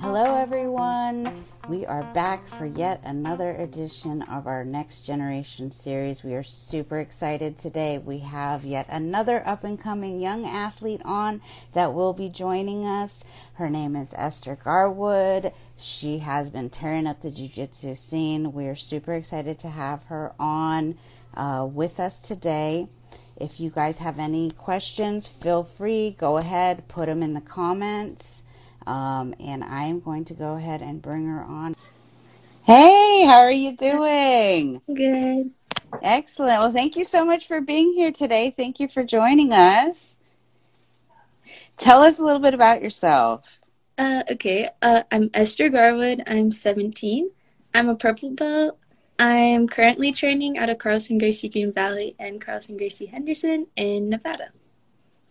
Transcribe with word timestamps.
Hello, 0.00 0.24
everyone. 0.38 1.30
We 1.68 1.84
are 1.84 2.02
back 2.14 2.46
for 2.48 2.64
yet 2.64 3.02
another 3.04 3.50
edition 3.56 4.22
of 4.22 4.46
our 4.46 4.64
Next 4.64 5.00
Generation 5.00 5.70
series. 5.70 6.24
We 6.24 6.32
are 6.32 6.42
super 6.42 6.98
excited 6.98 7.58
today. 7.58 7.98
We 7.98 8.20
have 8.20 8.64
yet 8.64 8.86
another 8.88 9.46
up 9.46 9.64
and 9.64 9.78
coming 9.78 10.18
young 10.18 10.46
athlete 10.46 11.02
on 11.04 11.42
that 11.74 11.92
will 11.92 12.14
be 12.14 12.30
joining 12.30 12.86
us. 12.86 13.22
Her 13.54 13.68
name 13.68 13.96
is 13.96 14.14
Esther 14.16 14.56
Garwood. 14.56 15.52
She 15.78 16.20
has 16.20 16.48
been 16.48 16.70
tearing 16.70 17.06
up 17.06 17.20
the 17.20 17.30
jiu 17.30 17.48
jitsu 17.48 17.96
scene. 17.96 18.54
We 18.54 18.66
are 18.66 18.76
super 18.76 19.12
excited 19.12 19.58
to 19.58 19.68
have 19.68 20.04
her 20.04 20.32
on 20.40 20.96
uh, 21.34 21.68
with 21.70 22.00
us 22.00 22.18
today. 22.18 22.88
If 23.40 23.58
you 23.58 23.70
guys 23.70 23.96
have 23.98 24.18
any 24.18 24.50
questions, 24.50 25.26
feel 25.26 25.64
free, 25.64 26.14
go 26.18 26.36
ahead, 26.36 26.86
put 26.88 27.06
them 27.06 27.22
in 27.22 27.32
the 27.32 27.40
comments. 27.40 28.42
Um, 28.86 29.34
and 29.40 29.64
I 29.64 29.84
am 29.84 30.00
going 30.00 30.26
to 30.26 30.34
go 30.34 30.56
ahead 30.56 30.82
and 30.82 31.00
bring 31.00 31.26
her 31.26 31.42
on. 31.42 31.74
Hey, 32.64 33.24
how 33.24 33.38
are 33.38 33.50
you 33.50 33.76
doing? 33.76 34.82
Good. 34.86 35.52
Excellent. 36.02 36.60
Well, 36.60 36.72
thank 36.72 36.96
you 36.96 37.04
so 37.04 37.24
much 37.24 37.46
for 37.46 37.62
being 37.62 37.94
here 37.94 38.12
today. 38.12 38.52
Thank 38.54 38.78
you 38.78 38.88
for 38.88 39.02
joining 39.04 39.52
us. 39.52 40.16
Tell 41.78 42.02
us 42.02 42.18
a 42.18 42.24
little 42.24 42.42
bit 42.42 42.52
about 42.52 42.82
yourself. 42.82 43.60
Uh, 43.96 44.22
okay. 44.30 44.68
Uh, 44.82 45.02
I'm 45.10 45.30
Esther 45.32 45.70
Garwood. 45.70 46.22
I'm 46.26 46.50
17. 46.50 47.30
I'm 47.72 47.88
a 47.88 47.96
purple 47.96 48.32
belt. 48.32 48.78
I'm 49.20 49.68
currently 49.68 50.12
training 50.12 50.56
out 50.56 50.70
of 50.70 50.78
Carlson 50.78 51.18
Gracie 51.18 51.50
Green 51.50 51.70
Valley 51.70 52.16
and 52.18 52.40
Carlson 52.40 52.78
Gracie 52.78 53.04
Henderson 53.04 53.66
in 53.76 54.08
Nevada. 54.08 54.48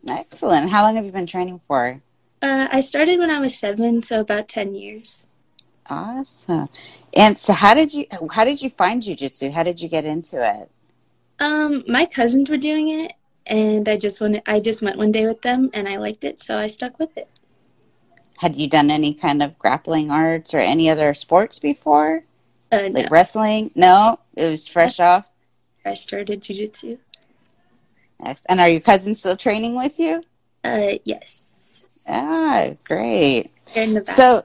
Excellent. 0.08 0.70
How 0.70 0.84
long 0.84 0.96
have 0.96 1.06
you 1.06 1.12
been 1.12 1.26
training 1.26 1.60
for? 1.68 2.00
Uh, 2.40 2.68
I 2.72 2.82
started 2.82 3.18
when 3.18 3.32
I 3.32 3.40
was 3.40 3.58
seven, 3.58 4.04
so 4.04 4.20
about 4.20 4.48
10 4.48 4.76
years. 4.76 5.26
Awesome. 5.88 6.70
And 7.16 7.36
so 7.36 7.52
how 7.52 7.74
did 7.74 7.92
you 7.92 8.06
how 8.32 8.44
did 8.44 8.62
you 8.62 8.70
find 8.70 9.02
jujitsu? 9.02 9.52
How 9.52 9.64
did 9.64 9.82
you 9.82 9.90
get 9.90 10.06
into 10.06 10.38
it? 10.38 10.70
Um, 11.40 11.84
my 11.88 12.06
cousins 12.06 12.48
were 12.48 12.58
doing 12.58 12.90
it 12.90 13.14
and 13.48 13.90
I 13.90 13.98
just 13.98 14.22
went 14.22 14.40
I 14.46 14.60
just 14.60 14.84
went 14.84 15.00
one 15.00 15.12
day 15.12 15.26
with 15.26 15.42
them 15.42 15.72
and 15.74 15.88
I 15.88 15.98
liked 15.98 16.24
it, 16.24 16.40
so 16.40 16.60
I 16.60 16.68
stuck 16.68 17.00
with 17.00 17.18
it. 17.18 17.28
Had 18.38 18.56
you 18.56 18.70
done 18.70 18.92
any 18.92 19.16
kind 19.16 19.42
of 19.42 19.58
grappling 19.58 20.12
arts 20.12 20.54
or 20.54 20.60
any 20.60 20.92
other 20.92 21.12
sports 21.16 21.58
before? 21.58 22.24
Uh, 22.72 22.90
Like 22.92 23.06
no. 23.06 23.10
wrestling? 23.10 23.72
No, 23.76 24.20
it 24.36 24.50
was 24.50 24.68
fresh 24.68 25.00
off. 25.00 25.26
I 25.86 25.94
started 25.94 26.42
jujitsu. 26.42 26.98
Ex- 28.24 28.42
And 28.48 28.60
are 28.60 28.70
your 28.70 28.82
cousins 28.82 29.20
still 29.20 29.38
training 29.38 29.76
with 29.76 30.00
you? 30.00 30.24
Uh, 30.64 30.94
yes. 31.06 31.46
Ah, 32.08 32.72
great. 32.86 33.52
Here 33.72 33.84
in 33.84 33.94
Nevada. 33.94 34.12
So, 34.12 34.44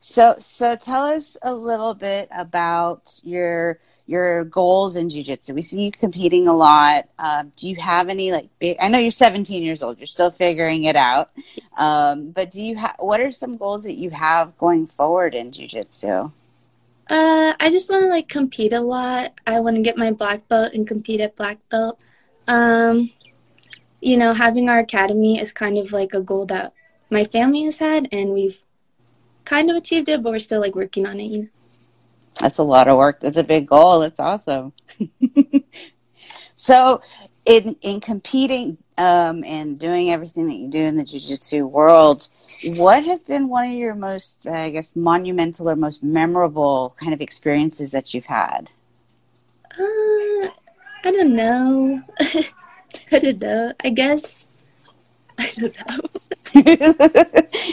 so, 0.00 0.36
so, 0.38 0.76
tell 0.76 1.04
us 1.04 1.36
a 1.42 1.54
little 1.54 1.94
bit 1.94 2.28
about 2.32 3.20
your 3.24 3.78
your 4.08 4.44
goals 4.44 4.96
in 4.96 5.08
jujitsu. 5.08 5.54
We 5.54 5.60
see 5.60 5.82
you 5.82 5.92
competing 5.92 6.48
a 6.48 6.54
lot. 6.54 7.08
Um, 7.18 7.52
do 7.56 7.68
you 7.68 7.76
have 7.76 8.08
any 8.08 8.32
like 8.32 8.48
big? 8.58 8.78
I 8.80 8.88
know 8.88 8.98
you're 8.98 9.10
17 9.10 9.62
years 9.62 9.82
old. 9.82 9.98
You're 9.98 10.06
still 10.06 10.30
figuring 10.30 10.84
it 10.84 10.96
out. 10.96 11.30
Um, 11.76 12.30
but 12.30 12.50
do 12.50 12.62
you 12.62 12.74
have? 12.76 12.96
What 12.98 13.20
are 13.20 13.30
some 13.30 13.58
goals 13.58 13.84
that 13.84 13.96
you 13.96 14.08
have 14.10 14.56
going 14.56 14.86
forward 14.86 15.34
in 15.34 15.50
jujitsu? 15.50 16.32
Uh, 17.10 17.52
I 17.60 17.70
just 17.70 17.90
want 17.90 18.04
to 18.04 18.08
like 18.08 18.28
compete 18.28 18.72
a 18.72 18.80
lot. 18.80 19.34
I 19.46 19.60
want 19.60 19.76
to 19.76 19.82
get 19.82 19.98
my 19.98 20.10
black 20.10 20.48
belt 20.48 20.72
and 20.72 20.88
compete 20.88 21.20
at 21.20 21.36
black 21.36 21.58
belt. 21.68 22.00
Um, 22.46 23.10
you 24.00 24.16
know, 24.16 24.32
having 24.32 24.70
our 24.70 24.78
academy 24.78 25.38
is 25.38 25.52
kind 25.52 25.76
of 25.76 25.92
like 25.92 26.14
a 26.14 26.22
goal 26.22 26.46
that 26.46 26.72
my 27.10 27.24
family 27.24 27.64
has 27.64 27.76
had, 27.76 28.08
and 28.10 28.30
we've 28.30 28.62
kind 29.44 29.70
of 29.70 29.76
achieved 29.76 30.08
it, 30.08 30.22
but 30.22 30.32
we're 30.32 30.38
still 30.38 30.62
like 30.62 30.74
working 30.74 31.06
on 31.06 31.20
it. 31.20 31.24
You 31.24 31.42
know? 31.42 31.48
That's 32.40 32.58
a 32.58 32.62
lot 32.62 32.88
of 32.88 32.96
work. 32.96 33.20
That's 33.20 33.36
a 33.36 33.44
big 33.44 33.66
goal. 33.66 34.00
That's 34.00 34.20
awesome. 34.20 34.72
so, 36.54 37.00
in 37.44 37.76
in 37.80 38.00
competing 38.00 38.78
um, 38.96 39.44
and 39.44 39.78
doing 39.78 40.10
everything 40.10 40.46
that 40.46 40.56
you 40.56 40.68
do 40.68 40.78
in 40.78 40.96
the 40.96 41.04
jiu-jitsu 41.04 41.66
world, 41.66 42.28
what 42.76 43.04
has 43.04 43.22
been 43.22 43.48
one 43.48 43.66
of 43.66 43.72
your 43.72 43.94
most, 43.94 44.46
uh, 44.46 44.52
I 44.52 44.70
guess, 44.70 44.96
monumental 44.96 45.70
or 45.70 45.76
most 45.76 46.02
memorable 46.02 46.94
kind 47.00 47.14
of 47.14 47.20
experiences 47.20 47.92
that 47.92 48.12
you've 48.12 48.26
had? 48.26 48.68
Uh, 49.78 50.48
I 51.04 51.10
don't 51.10 51.34
know. 51.34 52.02
I 53.12 53.18
don't 53.18 53.40
know. 53.40 53.72
I 53.80 53.90
guess 53.90 54.57
I 55.38 55.50
don't 55.56 55.76
know. 55.88 56.00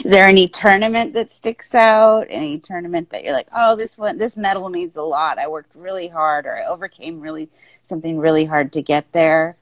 Is 0.04 0.12
there 0.12 0.26
any 0.26 0.48
tournament 0.48 1.14
that 1.14 1.30
sticks 1.30 1.74
out? 1.74 2.26
Any 2.30 2.58
tournament 2.58 3.10
that 3.10 3.24
you're 3.24 3.32
like, 3.32 3.48
oh, 3.54 3.74
this 3.74 3.98
one, 3.98 4.18
this 4.18 4.36
medal 4.36 4.68
means 4.68 4.96
a 4.96 5.02
lot. 5.02 5.38
I 5.38 5.48
worked 5.48 5.74
really 5.74 6.08
hard, 6.08 6.46
or 6.46 6.56
I 6.56 6.66
overcame 6.66 7.20
really 7.20 7.48
something 7.82 8.18
really 8.18 8.44
hard 8.44 8.72
to 8.74 8.82
get 8.82 9.12
there. 9.12 9.56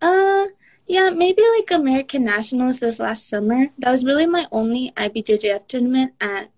Uh, 0.00 0.46
yeah, 0.86 1.10
maybe 1.10 1.42
like 1.58 1.70
American 1.70 2.24
Nationals 2.24 2.80
this 2.80 3.00
last 3.00 3.28
summer. 3.28 3.66
That 3.78 3.90
was 3.90 4.04
really 4.04 4.26
my 4.26 4.46
only 4.52 4.92
IBJJF 4.96 5.66
tournament 5.66 6.14
at 6.20 6.48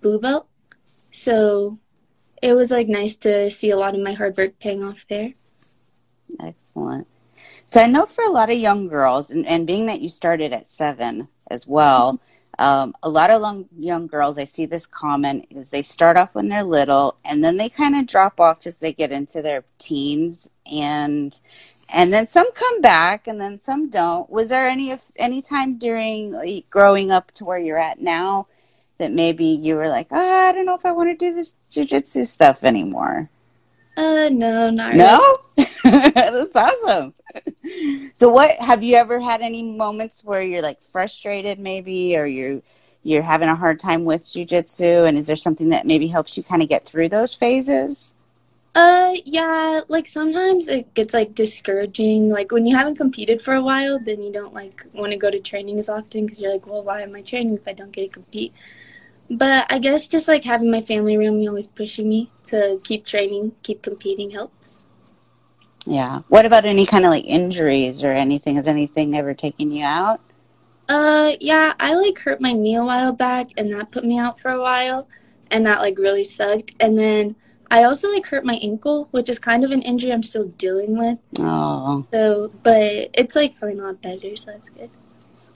Blue 0.00 0.20
Belt. 0.20 0.48
So 1.12 1.78
it 2.42 2.54
was 2.54 2.70
like 2.70 2.88
nice 2.88 3.16
to 3.18 3.50
see 3.50 3.70
a 3.70 3.76
lot 3.76 3.94
of 3.94 4.00
my 4.00 4.12
hard 4.12 4.36
work 4.36 4.58
paying 4.58 4.84
off 4.84 5.06
there. 5.08 5.32
Excellent. 6.40 7.06
So 7.68 7.80
I 7.80 7.88
know 7.88 8.06
for 8.06 8.22
a 8.22 8.30
lot 8.30 8.48
of 8.48 8.56
young 8.56 8.86
girls, 8.86 9.30
and, 9.30 9.44
and 9.44 9.66
being 9.66 9.86
that 9.86 10.00
you 10.00 10.08
started 10.08 10.52
at 10.52 10.70
seven 10.70 11.28
as 11.50 11.66
well, 11.66 12.20
um, 12.60 12.94
a 13.02 13.10
lot 13.10 13.30
of 13.30 13.42
long, 13.42 13.68
young 13.76 14.06
girls, 14.06 14.38
I 14.38 14.44
see 14.44 14.66
this 14.66 14.86
common 14.86 15.42
is 15.50 15.70
they 15.70 15.82
start 15.82 16.16
off 16.16 16.34
when 16.34 16.48
they're 16.48 16.62
little, 16.62 17.16
and 17.24 17.44
then 17.44 17.56
they 17.56 17.68
kind 17.68 17.96
of 17.96 18.06
drop 18.06 18.38
off 18.40 18.66
as 18.68 18.78
they 18.78 18.92
get 18.92 19.10
into 19.10 19.42
their 19.42 19.64
teens, 19.78 20.48
and 20.70 21.38
and 21.92 22.12
then 22.12 22.26
some 22.28 22.50
come 22.52 22.80
back, 22.80 23.26
and 23.26 23.40
then 23.40 23.60
some 23.60 23.90
don't. 23.90 24.30
Was 24.30 24.48
there 24.50 24.68
any 24.68 24.92
of 24.92 25.02
any 25.16 25.42
time 25.42 25.76
during 25.76 26.32
like, 26.32 26.70
growing 26.70 27.10
up 27.10 27.32
to 27.32 27.44
where 27.44 27.58
you're 27.58 27.78
at 27.78 28.00
now 28.00 28.46
that 28.98 29.12
maybe 29.12 29.44
you 29.44 29.74
were 29.76 29.88
like, 29.88 30.08
oh, 30.12 30.16
I 30.16 30.52
don't 30.52 30.66
know 30.66 30.74
if 30.74 30.86
I 30.86 30.92
want 30.92 31.10
to 31.10 31.16
do 31.16 31.34
this 31.34 31.54
jujitsu 31.70 32.26
stuff 32.28 32.64
anymore? 32.64 33.28
Uh, 33.96 34.28
no, 34.30 34.70
not 34.70 34.92
really. 34.92 34.98
No, 34.98 35.36
that's 35.84 36.54
awesome. 36.54 37.14
So, 38.16 38.30
what 38.30 38.56
have 38.58 38.82
you 38.82 38.96
ever 38.96 39.20
had 39.20 39.40
any 39.40 39.62
moments 39.62 40.22
where 40.22 40.42
you're 40.42 40.62
like 40.62 40.82
frustrated, 40.92 41.58
maybe, 41.58 42.16
or 42.16 42.26
you're 42.26 42.60
you're 43.02 43.22
having 43.22 43.48
a 43.48 43.56
hard 43.56 43.78
time 43.78 44.04
with 44.04 44.22
jujitsu, 44.22 45.08
and 45.08 45.16
is 45.16 45.26
there 45.26 45.36
something 45.36 45.70
that 45.70 45.86
maybe 45.86 46.08
helps 46.08 46.36
you 46.36 46.42
kind 46.42 46.62
of 46.62 46.68
get 46.68 46.84
through 46.84 47.08
those 47.08 47.34
phases? 47.34 48.12
Uh, 48.74 49.14
yeah, 49.24 49.80
like 49.88 50.06
sometimes 50.06 50.68
it 50.68 50.92
gets 50.92 51.14
like 51.14 51.34
discouraging. 51.34 52.28
Like 52.28 52.52
when 52.52 52.66
you 52.66 52.76
haven't 52.76 52.96
competed 52.96 53.40
for 53.40 53.54
a 53.54 53.62
while, 53.62 53.98
then 53.98 54.22
you 54.22 54.30
don't 54.30 54.52
like 54.52 54.84
want 54.92 55.12
to 55.12 55.18
go 55.18 55.30
to 55.30 55.40
training 55.40 55.78
as 55.78 55.88
often 55.88 56.26
because 56.26 56.42
you're 56.42 56.52
like, 56.52 56.66
well, 56.66 56.84
why 56.84 57.00
am 57.00 57.14
I 57.14 57.22
training 57.22 57.54
if 57.54 57.66
I 57.66 57.72
don't 57.72 57.92
get 57.92 58.10
to 58.10 58.14
compete? 58.14 58.52
But 59.30 59.66
I 59.70 59.78
guess 59.78 60.06
just 60.06 60.28
like 60.28 60.44
having 60.44 60.70
my 60.70 60.82
family 60.82 61.16
around 61.16 61.38
me 61.38 61.48
always 61.48 61.66
pushing 61.66 62.08
me 62.08 62.30
to 62.48 62.78
keep 62.84 63.04
training, 63.04 63.52
keep 63.62 63.82
competing 63.82 64.30
helps. 64.30 64.82
Yeah. 65.84 66.22
What 66.28 66.46
about 66.46 66.64
any 66.64 66.86
kind 66.86 67.04
of 67.04 67.10
like 67.10 67.24
injuries 67.24 68.02
or 68.04 68.12
anything? 68.12 68.56
Has 68.56 68.66
anything 68.66 69.16
ever 69.16 69.34
taken 69.34 69.70
you 69.70 69.84
out? 69.84 70.20
Uh, 70.88 71.32
yeah, 71.40 71.74
I 71.80 71.94
like 71.94 72.18
hurt 72.18 72.40
my 72.40 72.52
knee 72.52 72.76
a 72.76 72.84
while 72.84 73.12
back 73.12 73.50
and 73.56 73.72
that 73.72 73.90
put 73.90 74.04
me 74.04 74.18
out 74.18 74.40
for 74.40 74.50
a 74.50 74.60
while 74.60 75.08
and 75.50 75.66
that 75.66 75.80
like 75.80 75.98
really 75.98 76.24
sucked. 76.24 76.74
And 76.80 76.98
then 76.98 77.36
I 77.70 77.84
also 77.84 78.12
like 78.12 78.26
hurt 78.26 78.44
my 78.44 78.54
ankle, 78.62 79.08
which 79.10 79.28
is 79.28 79.38
kind 79.38 79.64
of 79.64 79.70
an 79.72 79.82
injury 79.82 80.12
I'm 80.12 80.22
still 80.22 80.46
dealing 80.46 80.96
with. 80.96 81.18
Oh, 81.40 82.06
So, 82.12 82.52
but 82.62 83.10
it's 83.14 83.34
like 83.34 83.54
feeling 83.54 83.80
a 83.80 83.84
lot 83.84 84.02
better, 84.02 84.36
so 84.36 84.52
that's 84.52 84.68
good. 84.68 84.90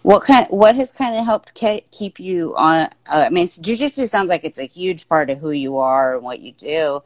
What 0.03 0.25
kind? 0.25 0.47
What 0.49 0.77
has 0.77 0.93
kind 0.93 1.17
of 1.17 1.25
helped 1.25 1.55
ke- 1.55 1.85
keep 1.91 2.19
you 2.19 2.55
on? 2.57 2.89
Uh, 3.07 3.27
I 3.27 3.31
mean, 3.31 3.47
jujitsu 3.47 4.09
sounds 4.09 4.29
like 4.29 4.45
it's 4.45 4.59
a 4.59 4.67
huge 4.67 5.09
part 5.09 5.31
of 5.31 5.39
who 5.39 5.51
you 5.51 5.77
are 5.79 6.15
and 6.15 6.25
what 6.25 6.41
you 6.41 6.53
do. 6.53 7.03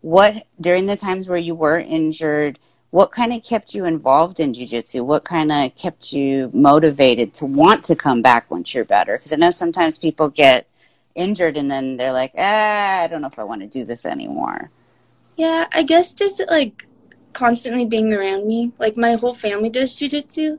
What 0.00 0.46
during 0.60 0.86
the 0.86 0.96
times 0.96 1.28
where 1.28 1.38
you 1.38 1.54
were 1.54 1.78
injured? 1.78 2.58
What 2.90 3.12
kind 3.12 3.34
of 3.34 3.44
kept 3.44 3.74
you 3.74 3.84
involved 3.84 4.40
in 4.40 4.52
jujitsu? 4.52 5.04
What 5.04 5.24
kind 5.24 5.52
of 5.52 5.74
kept 5.74 6.12
you 6.12 6.50
motivated 6.54 7.34
to 7.34 7.44
want 7.44 7.84
to 7.84 7.96
come 7.96 8.22
back 8.22 8.50
once 8.50 8.72
you're 8.72 8.84
better? 8.84 9.18
Because 9.18 9.32
I 9.32 9.36
know 9.36 9.50
sometimes 9.50 9.98
people 9.98 10.30
get 10.30 10.66
injured 11.14 11.58
and 11.58 11.70
then 11.70 11.98
they're 11.98 12.12
like, 12.12 12.32
ah, 12.38 13.00
I 13.02 13.06
don't 13.08 13.20
know 13.20 13.28
if 13.28 13.38
I 13.38 13.44
want 13.44 13.60
to 13.60 13.66
do 13.66 13.84
this 13.84 14.06
anymore. 14.06 14.70
Yeah, 15.36 15.66
I 15.72 15.82
guess 15.82 16.14
just 16.14 16.40
like 16.48 16.86
constantly 17.34 17.84
being 17.84 18.14
around 18.14 18.46
me. 18.46 18.72
Like 18.78 18.96
my 18.96 19.14
whole 19.14 19.34
family 19.34 19.68
does 19.68 19.94
jujitsu. 19.94 20.58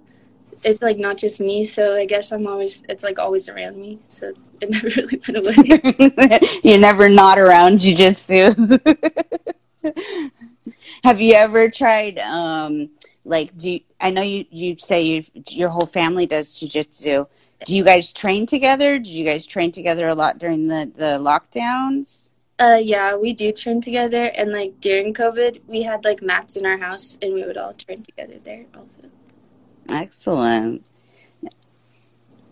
It's 0.63 0.81
like 0.81 0.97
not 0.97 1.17
just 1.17 1.39
me, 1.39 1.65
so 1.65 1.95
I 1.95 2.05
guess 2.05 2.31
I'm 2.31 2.47
always 2.47 2.83
it's 2.89 3.03
like 3.03 3.19
always 3.19 3.49
around 3.49 3.77
me. 3.77 3.99
So 4.09 4.33
it 4.61 4.69
never 4.75 4.87
really 4.87 5.21
went 5.27 5.37
away. 5.37 6.39
You're 6.63 6.79
never 6.79 7.09
not 7.09 7.39
around 7.39 7.79
jujitsu. 7.79 8.79
Have 11.03 11.21
you 11.21 11.33
ever 11.35 11.69
tried 11.69 12.19
um, 12.19 12.87
like 13.25 13.57
do 13.57 13.71
you, 13.71 13.79
I 13.99 14.11
know 14.11 14.21
you 14.21 14.45
you 14.49 14.77
say 14.79 15.01
you 15.01 15.25
your 15.49 15.69
whole 15.69 15.87
family 15.87 16.25
does 16.25 16.53
jujitsu. 16.53 17.27
Do 17.65 17.75
you 17.75 17.83
guys 17.83 18.13
train 18.13 18.45
together? 18.45 18.97
Did 18.97 19.07
you 19.07 19.25
guys 19.25 19.45
train 19.45 19.71
together 19.71 20.07
a 20.07 20.15
lot 20.15 20.39
during 20.39 20.67
the 20.67 20.91
the 20.95 21.19
lockdowns? 21.19 22.29
Uh, 22.59 22.79
yeah, 22.81 23.15
we 23.15 23.31
do 23.31 23.53
train 23.53 23.79
together, 23.79 24.25
and 24.35 24.51
like 24.51 24.81
during 24.81 25.13
COVID, 25.13 25.59
we 25.67 25.81
had 25.81 26.03
like 26.03 26.21
mats 26.21 26.57
in 26.57 26.65
our 26.65 26.77
house, 26.77 27.17
and 27.21 27.33
we 27.33 27.45
would 27.45 27.55
all 27.55 27.73
train 27.73 28.03
together 28.03 28.37
there 28.39 28.65
also. 28.77 29.03
Excellent. 29.91 30.89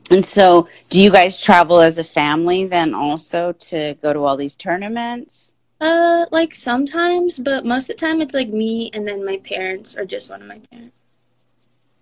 And 0.09 0.25
so, 0.25 0.67
do 0.89 1.01
you 1.01 1.11
guys 1.11 1.41
travel 1.41 1.81
as 1.81 1.97
a 1.97 2.03
family 2.03 2.65
then 2.65 2.93
also 2.93 3.51
to 3.51 3.95
go 4.01 4.13
to 4.13 4.19
all 4.19 4.37
these 4.37 4.55
tournaments? 4.55 5.53
Uh, 5.79 6.25
like 6.31 6.55
sometimes, 6.55 7.37
but 7.37 7.65
most 7.65 7.89
of 7.89 7.97
the 7.97 8.05
time 8.05 8.21
it's 8.21 8.33
like 8.33 8.49
me 8.49 8.89
and 8.93 9.07
then 9.07 9.23
my 9.25 9.37
parents 9.37 9.97
or 9.97 10.05
just 10.05 10.29
one 10.29 10.41
of 10.41 10.47
my 10.47 10.59
parents. 10.71 11.05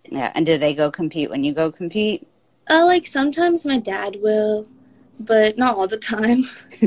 Yeah, 0.06 0.32
and 0.36 0.46
do 0.46 0.58
they 0.58 0.76
go 0.76 0.92
compete 0.92 1.30
when 1.30 1.44
you 1.44 1.54
go 1.54 1.72
compete? 1.72 2.28
Uh, 2.70 2.86
like 2.86 3.06
sometimes 3.06 3.66
my 3.66 3.80
dad 3.80 4.18
will, 4.22 4.68
but 5.22 5.58
not 5.58 5.76
all 5.76 5.88
the 5.88 5.98
time. 5.98 6.46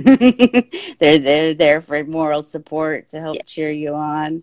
they're 0.98 1.18
they're 1.18 1.54
there 1.54 1.80
for 1.80 2.02
moral 2.04 2.42
support 2.42 3.08
to 3.10 3.20
help 3.20 3.36
yeah. 3.36 3.42
cheer 3.44 3.70
you 3.70 3.94
on. 3.94 4.42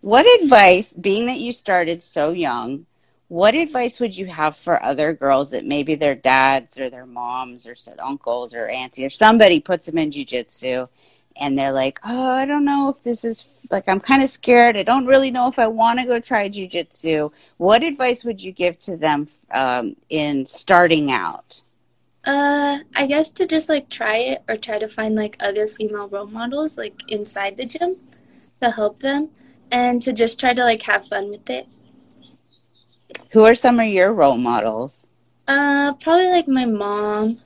What 0.00 0.26
advice, 0.42 0.92
being 0.92 1.26
that 1.26 1.38
you 1.38 1.52
started 1.52 2.02
so 2.02 2.30
young, 2.30 2.86
what 3.28 3.54
advice 3.54 4.00
would 4.00 4.16
you 4.16 4.26
have 4.26 4.56
for 4.56 4.82
other 4.82 5.12
girls 5.12 5.50
that 5.50 5.64
maybe 5.64 5.94
their 5.94 6.14
dads 6.14 6.78
or 6.78 6.88
their 6.88 7.06
moms 7.06 7.66
or 7.66 7.74
uncles 7.98 8.54
or 8.54 8.68
auntie 8.68 9.04
or 9.04 9.10
somebody 9.10 9.60
puts 9.60 9.86
them 9.86 9.98
in 9.98 10.10
jujitsu 10.10 10.88
and 11.36 11.56
they're 11.56 11.72
like, 11.72 12.00
oh, 12.04 12.30
I 12.30 12.46
don't 12.46 12.64
know 12.64 12.88
if 12.88 13.02
this 13.02 13.24
is 13.24 13.46
like 13.70 13.88
I'm 13.88 14.00
kind 14.00 14.22
of 14.22 14.30
scared. 14.30 14.76
I 14.76 14.82
don't 14.82 15.06
really 15.06 15.30
know 15.30 15.46
if 15.46 15.58
I 15.58 15.66
want 15.66 15.98
to 16.00 16.06
go 16.06 16.18
try 16.20 16.48
jujitsu. 16.48 17.32
What 17.58 17.82
advice 17.82 18.24
would 18.24 18.42
you 18.42 18.52
give 18.52 18.78
to 18.80 18.96
them 18.96 19.28
um, 19.52 19.94
in 20.08 20.46
starting 20.46 21.12
out? 21.12 21.62
Uh, 22.24 22.78
I 22.96 23.06
guess 23.06 23.30
to 23.32 23.46
just 23.46 23.68
like 23.68 23.88
try 23.88 24.16
it 24.16 24.42
or 24.48 24.56
try 24.56 24.78
to 24.78 24.88
find 24.88 25.14
like 25.14 25.36
other 25.40 25.66
female 25.66 26.08
role 26.08 26.26
models 26.26 26.76
like 26.76 26.94
inside 27.08 27.56
the 27.56 27.66
gym 27.66 27.94
to 28.60 28.70
help 28.70 28.98
them 28.98 29.30
and 29.70 30.00
to 30.02 30.12
just 30.12 30.38
try 30.40 30.54
to 30.54 30.64
like 30.64 30.82
have 30.82 31.06
fun 31.06 31.30
with 31.30 31.48
it. 31.50 31.66
Who 33.30 33.44
are 33.44 33.54
some 33.54 33.80
of 33.80 33.86
your 33.86 34.12
role 34.12 34.38
models? 34.38 35.06
Uh, 35.46 35.94
probably 35.94 36.28
like 36.28 36.48
my 36.48 36.66
mom. 36.66 37.40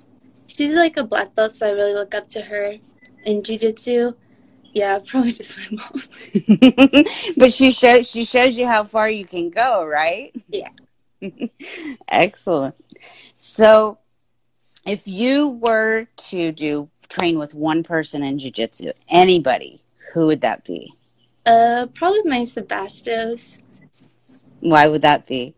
She's 0.46 0.74
like 0.74 0.96
a 0.96 1.04
black 1.04 1.34
belt, 1.34 1.54
so 1.54 1.68
I 1.68 1.72
really 1.72 1.94
look 1.94 2.14
up 2.14 2.28
to 2.28 2.42
her 2.42 2.74
in 3.24 3.42
jujitsu. 3.42 4.14
Yeah, 4.72 4.98
probably 5.06 5.32
just 5.32 5.58
my 5.58 5.66
mom. 5.70 7.04
but 7.36 7.52
she 7.52 7.70
shows 7.70 8.08
she 8.08 8.24
shows 8.24 8.56
you 8.56 8.66
how 8.66 8.84
far 8.84 9.08
you 9.08 9.24
can 9.24 9.50
go, 9.50 9.84
right? 9.84 10.34
Yeah. 10.48 10.70
Excellent. 12.08 12.74
So, 13.38 13.98
if 14.86 15.06
you 15.06 15.48
were 15.48 16.06
to 16.16 16.52
do 16.52 16.88
train 17.08 17.38
with 17.38 17.54
one 17.54 17.82
person 17.82 18.22
in 18.22 18.38
jujitsu, 18.38 18.92
anybody, 19.08 19.82
who 20.12 20.26
would 20.26 20.40
that 20.40 20.64
be? 20.64 20.94
Uh, 21.44 21.86
probably 21.94 22.22
Mayssa 22.22 22.62
Bastos. 22.62 23.62
Why 24.60 24.86
would 24.86 25.02
that 25.02 25.26
be? 25.26 25.54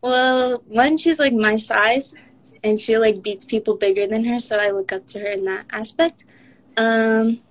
Well, 0.00 0.62
one, 0.66 0.96
she's 0.96 1.18
like 1.18 1.32
my 1.32 1.56
size, 1.56 2.14
and 2.64 2.80
she 2.80 2.96
like 2.96 3.22
beats 3.22 3.44
people 3.44 3.76
bigger 3.76 4.06
than 4.06 4.24
her, 4.24 4.40
so 4.40 4.58
I 4.58 4.70
look 4.70 4.92
up 4.92 5.06
to 5.08 5.18
her 5.20 5.26
in 5.26 5.44
that 5.44 5.66
aspect. 5.70 6.24
Um, 6.76 7.42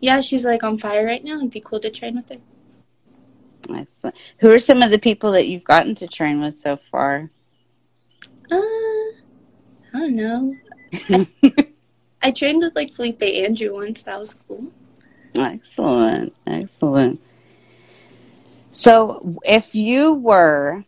yeah, 0.00 0.20
she's 0.20 0.44
like 0.44 0.62
on 0.62 0.76
fire 0.76 1.06
right 1.06 1.24
now. 1.24 1.38
It'd 1.38 1.50
be 1.50 1.60
cool 1.60 1.80
to 1.80 1.90
train 1.90 2.16
with 2.16 2.28
her. 2.28 3.74
Excellent. 3.74 4.34
Who 4.40 4.50
are 4.50 4.58
some 4.58 4.82
of 4.82 4.90
the 4.90 4.98
people 4.98 5.32
that 5.32 5.48
you've 5.48 5.64
gotten 5.64 5.94
to 5.96 6.06
train 6.06 6.40
with 6.40 6.58
so 6.58 6.78
far? 6.90 7.30
Uh, 8.50 8.56
I 8.56 9.98
don't 9.98 10.16
know. 10.16 10.54
I 12.22 12.30
trained 12.30 12.62
with 12.62 12.74
like 12.74 12.92
Felipe 12.92 13.22
Andrew 13.22 13.72
once. 13.72 14.02
That 14.02 14.18
was 14.18 14.34
cool. 14.34 14.72
Excellent. 15.38 16.34
Excellent. 16.46 17.20
So, 18.72 19.38
if 19.44 19.74
you 19.74 20.14
were, 20.14 20.84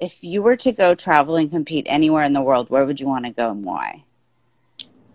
if 0.00 0.22
you 0.22 0.42
were 0.42 0.56
to 0.56 0.72
go 0.72 0.94
travel 0.94 1.36
and 1.36 1.50
compete 1.50 1.86
anywhere 1.88 2.22
in 2.22 2.32
the 2.32 2.42
world, 2.42 2.70
where 2.70 2.84
would 2.84 3.00
you 3.00 3.06
want 3.06 3.24
to 3.24 3.30
go 3.30 3.50
and 3.50 3.64
why? 3.64 4.04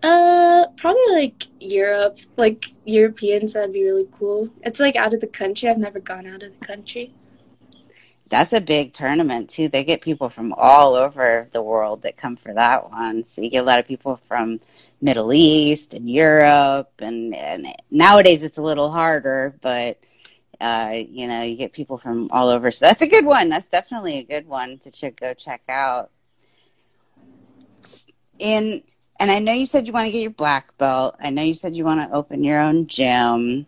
Uh, 0.02 0.66
probably 0.76 1.12
like 1.12 1.44
Europe. 1.60 2.18
Like 2.36 2.66
Europeans, 2.84 3.54
that'd 3.54 3.72
be 3.72 3.84
really 3.84 4.08
cool. 4.12 4.50
It's 4.62 4.80
like 4.80 4.96
out 4.96 5.14
of 5.14 5.20
the 5.20 5.26
country. 5.26 5.68
I've 5.68 5.78
never 5.78 6.00
gone 6.00 6.26
out 6.26 6.42
of 6.42 6.58
the 6.58 6.66
country. 6.66 7.12
That's 8.28 8.52
a 8.52 8.60
big 8.60 8.94
tournament 8.94 9.50
too. 9.50 9.68
They 9.68 9.84
get 9.84 10.00
people 10.00 10.28
from 10.28 10.54
all 10.54 10.94
over 10.94 11.48
the 11.52 11.62
world 11.62 12.02
that 12.02 12.16
come 12.16 12.36
for 12.36 12.54
that 12.54 12.90
one. 12.90 13.24
So 13.24 13.42
you 13.42 13.50
get 13.50 13.58
a 13.58 13.66
lot 13.66 13.78
of 13.78 13.86
people 13.86 14.16
from 14.26 14.60
Middle 15.00 15.32
East 15.32 15.92
and 15.92 16.08
Europe, 16.08 16.90
and, 16.98 17.34
and 17.34 17.66
nowadays 17.90 18.42
it's 18.42 18.58
a 18.58 18.62
little 18.62 18.90
harder, 18.90 19.54
but 19.60 19.98
uh, 20.60 20.92
you 20.94 21.26
know, 21.26 21.42
you 21.42 21.56
get 21.56 21.72
people 21.72 21.98
from 21.98 22.28
all 22.30 22.48
over. 22.48 22.70
So 22.70 22.86
that's 22.86 23.02
a 23.02 23.06
good 23.06 23.26
one. 23.26 23.48
That's 23.48 23.68
definitely 23.68 24.18
a 24.18 24.24
good 24.24 24.46
one 24.46 24.78
to 24.78 25.10
go 25.10 25.34
check 25.34 25.62
out. 25.68 26.10
In 28.38 28.82
and 29.20 29.30
I 29.30 29.38
know 29.38 29.52
you 29.52 29.66
said 29.66 29.86
you 29.86 29.92
want 29.92 30.06
to 30.06 30.12
get 30.12 30.22
your 30.22 30.30
black 30.30 30.76
belt. 30.78 31.16
I 31.20 31.30
know 31.30 31.42
you 31.42 31.54
said 31.54 31.76
you 31.76 31.84
want 31.84 32.00
to 32.00 32.16
open 32.16 32.42
your 32.42 32.60
own 32.60 32.86
gym. 32.86 33.66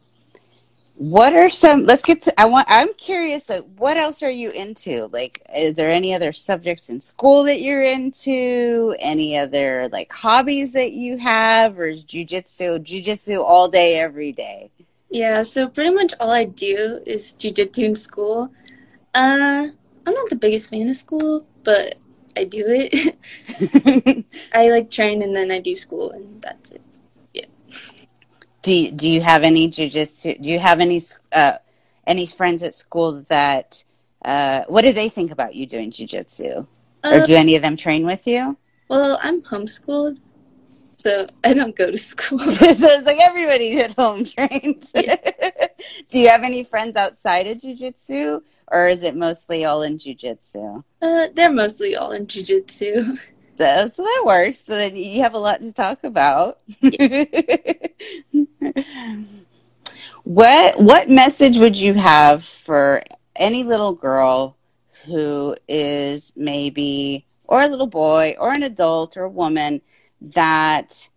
What 0.97 1.35
are 1.35 1.51
some? 1.51 1.85
Let's 1.85 2.03
get 2.03 2.23
to. 2.23 2.41
I 2.41 2.47
want. 2.47 2.67
I'm 2.71 2.95
curious. 2.95 3.51
Like, 3.51 3.65
what 3.77 3.99
else 3.99 4.23
are 4.23 4.31
you 4.31 4.49
into? 4.49 5.11
Like, 5.13 5.43
is 5.55 5.75
there 5.75 5.91
any 5.91 6.15
other 6.15 6.33
subjects 6.33 6.89
in 6.89 7.03
school 7.03 7.45
that 7.45 7.61
you're 7.61 7.85
into? 7.85 8.97
Any 8.99 9.37
other 9.37 9.91
like 9.93 10.11
hobbies 10.11 10.73
that 10.73 10.93
you 10.93 11.19
have, 11.19 11.79
or 11.79 11.87
is 11.87 12.03
jujitsu 12.03 12.79
jujitsu 12.81 13.45
all 13.45 13.69
day, 13.69 13.99
every 13.99 14.33
day? 14.33 14.71
Yeah, 15.11 15.43
so 15.43 15.69
pretty 15.69 15.95
much 15.95 16.15
all 16.19 16.31
I 16.31 16.45
do 16.45 17.03
is 17.05 17.35
jujitsu 17.39 17.85
in 17.85 17.95
school. 17.95 18.51
Uh, 19.15 19.69
I'm 20.07 20.15
not 20.15 20.31
the 20.31 20.37
biggest 20.37 20.71
fan 20.71 20.89
of 20.89 20.97
school, 20.97 21.47
but 21.63 21.97
I 22.39 22.45
do 22.45 22.65
it. 22.67 23.17
I 24.55 24.71
like 24.71 24.91
train 24.91 25.23
and 25.23 25.37
then 25.37 25.51
I 25.51 25.61
do 25.61 25.77
school 25.77 26.11
and 26.13 26.41
that's 26.41 26.73
it. 26.73 26.83
Yeah. 28.67 28.73
Do 28.73 28.75
you, 28.75 28.91
do 28.91 29.11
you 29.11 29.21
have 29.21 29.43
any 29.43 29.69
jujitsu? 29.69 30.43
Do 30.43 30.51
you 30.51 30.59
have 30.59 30.81
any 30.81 31.01
uh, 31.33 31.59
any 32.07 32.27
friends 32.27 32.63
at 32.63 32.75
school 32.75 33.25
that? 33.29 33.85
Uh, 34.25 34.65
what 34.67 34.83
do 34.83 34.93
they 34.93 35.09
think 35.09 35.31
about 35.31 35.55
you 35.55 35.67
doing 35.67 35.91
jujitsu? 35.91 36.67
Uh, 37.05 37.11
or 37.13 37.27
do 37.27 37.35
any 37.35 37.55
of 37.55 37.63
them 37.63 37.77
train 37.77 38.05
with 38.05 38.27
you? 38.27 38.57
Well, 38.89 39.19
I'm 39.23 39.43
homeschooled, 39.43 40.19
so 40.67 41.27
I 41.45 41.55
don't 41.55 41.77
go 41.77 41.91
to 41.91 41.97
school. 41.99 42.39
so 42.41 42.67
it's 42.71 43.07
like 43.07 43.21
everybody 43.21 43.79
at 43.81 43.93
home 43.93 44.25
trains. 44.25 44.93
Do 46.09 46.19
you 46.19 46.29
have 46.29 46.43
any 46.43 46.65
friends 46.65 46.97
outside 46.97 47.47
of 47.47 47.59
jujitsu, 47.59 48.43
or 48.69 48.89
is 48.89 49.03
it 49.03 49.15
mostly 49.15 49.65
all 49.65 49.83
in 49.83 49.99
jujitsu? 49.99 50.83
Uh, 51.01 51.29
they're 51.35 51.53
mostly 51.53 51.95
all 51.97 52.13
in 52.13 52.27
jujitsu. 52.27 53.19
So, 53.59 53.89
so 53.89 54.03
that 54.03 54.23
works. 54.25 54.61
So 54.61 54.75
then 54.75 54.97
you 54.97 55.23
have 55.23 55.35
a 55.35 55.39
lot 55.39 55.61
to 55.63 55.73
talk 55.73 56.05
about. 56.05 56.59
What 60.27 60.81
what 60.81 61.09
message 61.09 61.57
would 61.57 61.79
you 61.79 61.95
have 61.95 62.45
for 62.45 63.01
any 63.37 63.63
little 63.63 63.95
girl 63.95 64.57
who 65.05 65.57
is 65.69 66.33
maybe 66.35 67.25
or 67.45 67.61
a 67.61 67.69
little 67.69 67.87
boy 67.87 68.35
or 68.41 68.51
an 68.53 68.65
adult 68.65 69.17
or 69.17 69.23
a 69.23 69.31
woman 69.31 69.81
that 70.21 71.09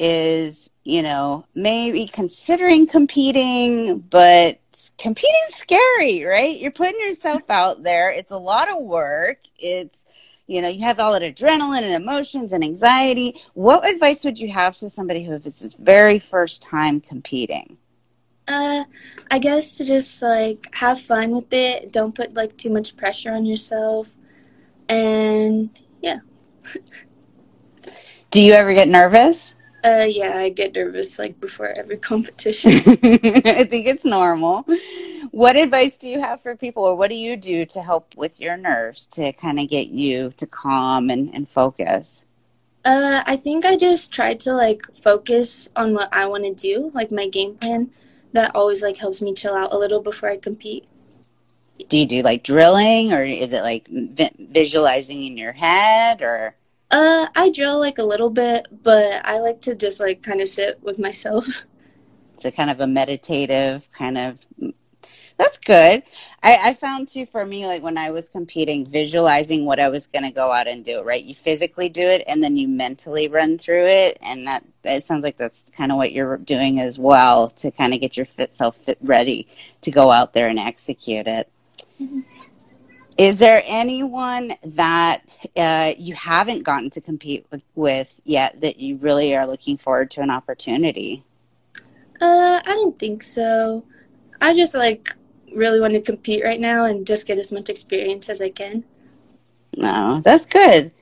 is, 0.00 0.68
you 0.82 1.02
know, 1.02 1.44
maybe 1.54 2.08
considering 2.08 2.88
competing, 2.88 4.00
but 4.00 4.58
competing's 4.98 5.54
scary, 5.54 6.24
right? 6.24 6.58
You're 6.58 6.72
putting 6.72 6.98
yourself 6.98 7.42
out 7.48 7.84
there. 7.84 8.10
It's 8.10 8.32
a 8.32 8.36
lot 8.36 8.68
of 8.68 8.82
work. 8.82 9.38
It's, 9.60 10.05
you 10.46 10.62
know, 10.62 10.68
you 10.68 10.84
have 10.84 11.00
all 11.00 11.12
that 11.12 11.22
adrenaline 11.22 11.82
and 11.82 11.94
emotions 11.94 12.52
and 12.52 12.62
anxiety. 12.62 13.40
What 13.54 13.88
advice 13.88 14.24
would 14.24 14.38
you 14.38 14.52
have 14.52 14.76
to 14.78 14.88
somebody 14.88 15.24
who 15.24 15.32
is 15.32 15.64
its 15.64 15.74
very 15.74 16.18
first 16.18 16.62
time 16.62 17.00
competing? 17.00 17.78
Uh, 18.48 18.84
I 19.30 19.40
guess 19.40 19.76
to 19.76 19.84
just 19.84 20.22
like 20.22 20.68
have 20.74 21.00
fun 21.00 21.32
with 21.32 21.52
it. 21.52 21.92
Don't 21.92 22.14
put 22.14 22.34
like 22.34 22.56
too 22.56 22.70
much 22.70 22.96
pressure 22.96 23.32
on 23.32 23.44
yourself. 23.44 24.10
And 24.88 25.70
yeah. 26.00 26.20
Do 28.30 28.40
you 28.40 28.52
ever 28.52 28.72
get 28.72 28.88
nervous? 28.88 29.56
Uh, 29.84 30.06
yeah, 30.08 30.36
I 30.36 30.48
get 30.48 30.74
nervous 30.74 31.18
like 31.18 31.38
before 31.38 31.68
every 31.68 31.96
competition. 32.12 32.70
I 32.72 33.64
think 33.64 33.86
it's 33.86 34.04
normal. 34.04 34.66
What 35.30 35.56
advice 35.56 35.96
do 35.96 36.08
you 36.08 36.20
have 36.20 36.40
for 36.40 36.56
people, 36.56 36.84
or 36.84 36.96
what 36.96 37.10
do 37.10 37.16
you 37.16 37.36
do 37.36 37.66
to 37.66 37.82
help 37.82 38.16
with 38.16 38.40
your 38.40 38.56
nerves 38.56 39.06
to 39.08 39.32
kind 39.34 39.60
of 39.60 39.68
get 39.68 39.88
you 39.88 40.32
to 40.38 40.46
calm 40.46 41.10
and, 41.10 41.32
and 41.34 41.48
focus? 41.48 42.24
Uh, 42.84 43.22
I 43.26 43.36
think 43.36 43.64
I 43.64 43.76
just 43.76 44.12
try 44.12 44.34
to 44.34 44.52
like 44.52 44.82
focus 44.96 45.68
on 45.74 45.92
what 45.92 46.08
I 46.12 46.26
want 46.26 46.44
to 46.44 46.54
do, 46.54 46.90
like 46.94 47.10
my 47.10 47.28
game 47.28 47.56
plan. 47.56 47.90
That 48.32 48.54
always 48.54 48.82
like 48.82 48.98
helps 48.98 49.20
me 49.22 49.34
chill 49.34 49.54
out 49.54 49.72
a 49.72 49.78
little 49.78 50.00
before 50.00 50.28
I 50.28 50.36
compete. 50.36 50.86
Do 51.88 51.98
you 51.98 52.06
do 52.06 52.22
like 52.22 52.42
drilling 52.42 53.12
or 53.12 53.22
is 53.22 53.52
it 53.52 53.62
like 53.62 53.86
vi- 53.88 54.34
visualizing 54.38 55.24
in 55.24 55.36
your 55.36 55.52
head 55.52 56.22
or? 56.22 56.54
Uh, 56.90 57.26
I 57.34 57.50
drill 57.50 57.78
like 57.80 57.98
a 57.98 58.04
little 58.04 58.30
bit, 58.30 58.68
but 58.82 59.20
I 59.24 59.40
like 59.40 59.60
to 59.62 59.74
just 59.74 60.00
like 60.00 60.22
kind 60.22 60.40
of 60.40 60.48
sit 60.48 60.82
with 60.82 60.98
myself. 60.98 61.64
It's 62.34 62.44
a 62.44 62.52
kind 62.52 62.68
of 62.68 62.80
a 62.80 62.86
meditative 62.86 63.88
kind 63.92 64.18
of. 64.18 64.38
That's 65.38 65.56
good. 65.56 66.02
I, 66.42 66.56
I 66.68 66.74
found 66.74 67.08
too 67.08 67.24
for 67.24 67.46
me, 67.46 67.66
like 67.66 67.82
when 67.82 67.96
I 67.96 68.10
was 68.10 68.28
competing, 68.28 68.84
visualizing 68.84 69.64
what 69.64 69.80
I 69.80 69.88
was 69.88 70.06
going 70.06 70.24
to 70.24 70.30
go 70.30 70.52
out 70.52 70.66
and 70.66 70.84
do. 70.84 71.02
Right, 71.02 71.24
you 71.24 71.34
physically 71.34 71.88
do 71.88 72.06
it, 72.06 72.24
and 72.28 72.44
then 72.44 72.58
you 72.58 72.68
mentally 72.68 73.28
run 73.28 73.56
through 73.56 73.86
it, 73.86 74.18
and 74.20 74.46
that 74.46 74.64
it 74.84 75.06
sounds 75.06 75.22
like 75.22 75.38
that's 75.38 75.64
kind 75.74 75.90
of 75.90 75.96
what 75.96 76.12
you're 76.12 76.36
doing 76.36 76.78
as 76.78 76.98
well 76.98 77.48
to 77.52 77.70
kind 77.70 77.94
of 77.94 78.02
get 78.02 78.18
your 78.18 78.26
fit 78.26 78.54
self 78.54 78.76
fit 78.76 78.98
ready 79.00 79.48
to 79.80 79.90
go 79.90 80.10
out 80.10 80.34
there 80.34 80.48
and 80.48 80.58
execute 80.58 81.26
it. 81.26 81.50
Mm-hmm. 81.98 82.20
Is 83.18 83.38
there 83.38 83.62
anyone 83.64 84.54
that 84.62 85.22
uh, 85.56 85.94
you 85.96 86.14
haven't 86.14 86.64
gotten 86.64 86.90
to 86.90 87.00
compete 87.00 87.46
with 87.74 88.20
yet 88.24 88.60
that 88.60 88.78
you 88.78 88.96
really 88.96 89.34
are 89.34 89.46
looking 89.46 89.78
forward 89.78 90.10
to 90.12 90.20
an 90.20 90.30
opportunity? 90.30 91.24
Uh, 92.20 92.60
I 92.64 92.74
don't 92.74 92.98
think 92.98 93.22
so. 93.22 93.84
I 94.40 94.54
just 94.54 94.74
like 94.74 95.14
really 95.54 95.80
want 95.80 95.94
to 95.94 96.02
compete 96.02 96.44
right 96.44 96.60
now 96.60 96.84
and 96.84 97.06
just 97.06 97.26
get 97.26 97.38
as 97.38 97.50
much 97.50 97.70
experience 97.70 98.28
as 98.28 98.42
I 98.42 98.50
can. 98.50 98.84
No, 99.76 100.20
that's 100.22 100.44
good. 100.44 100.92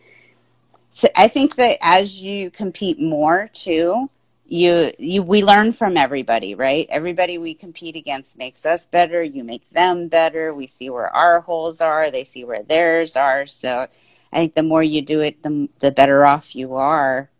So 0.91 1.09
I 1.17 1.27
think 1.27 1.57
that 1.57 1.79
as 1.81 2.21
you 2.21 2.53
compete 2.53 3.01
more 3.01 3.51
too, 3.53 4.09
you 4.47 4.93
you 4.99 5.23
we 5.23 5.43
learn 5.43 5.73
from 5.73 5.97
everybody, 5.97 6.55
right? 6.55 6.87
Everybody 6.91 7.39
we 7.39 7.55
compete 7.55 7.97
against 7.97 8.39
makes 8.39 8.67
us 8.67 8.87
better. 8.87 9.23
You 9.23 9.43
make 9.45 9.69
them 9.71 10.09
better. 10.09 10.55
We 10.55 10.67
see 10.67 10.91
where 10.91 11.09
our 11.15 11.41
holes 11.41 11.81
are. 11.81 12.11
They 12.11 12.25
see 12.25 12.45
where 12.45 12.63
theirs 12.63 13.17
are. 13.17 13.47
So 13.47 13.87
I 14.33 14.37
think 14.37 14.55
the 14.55 14.63
more 14.63 14.83
you 14.83 15.03
do 15.03 15.21
it, 15.21 15.43
the 15.43 15.69
the 15.81 15.93
better 15.93 16.27
off 16.27 16.55
you 16.55 16.75
are. 16.75 17.31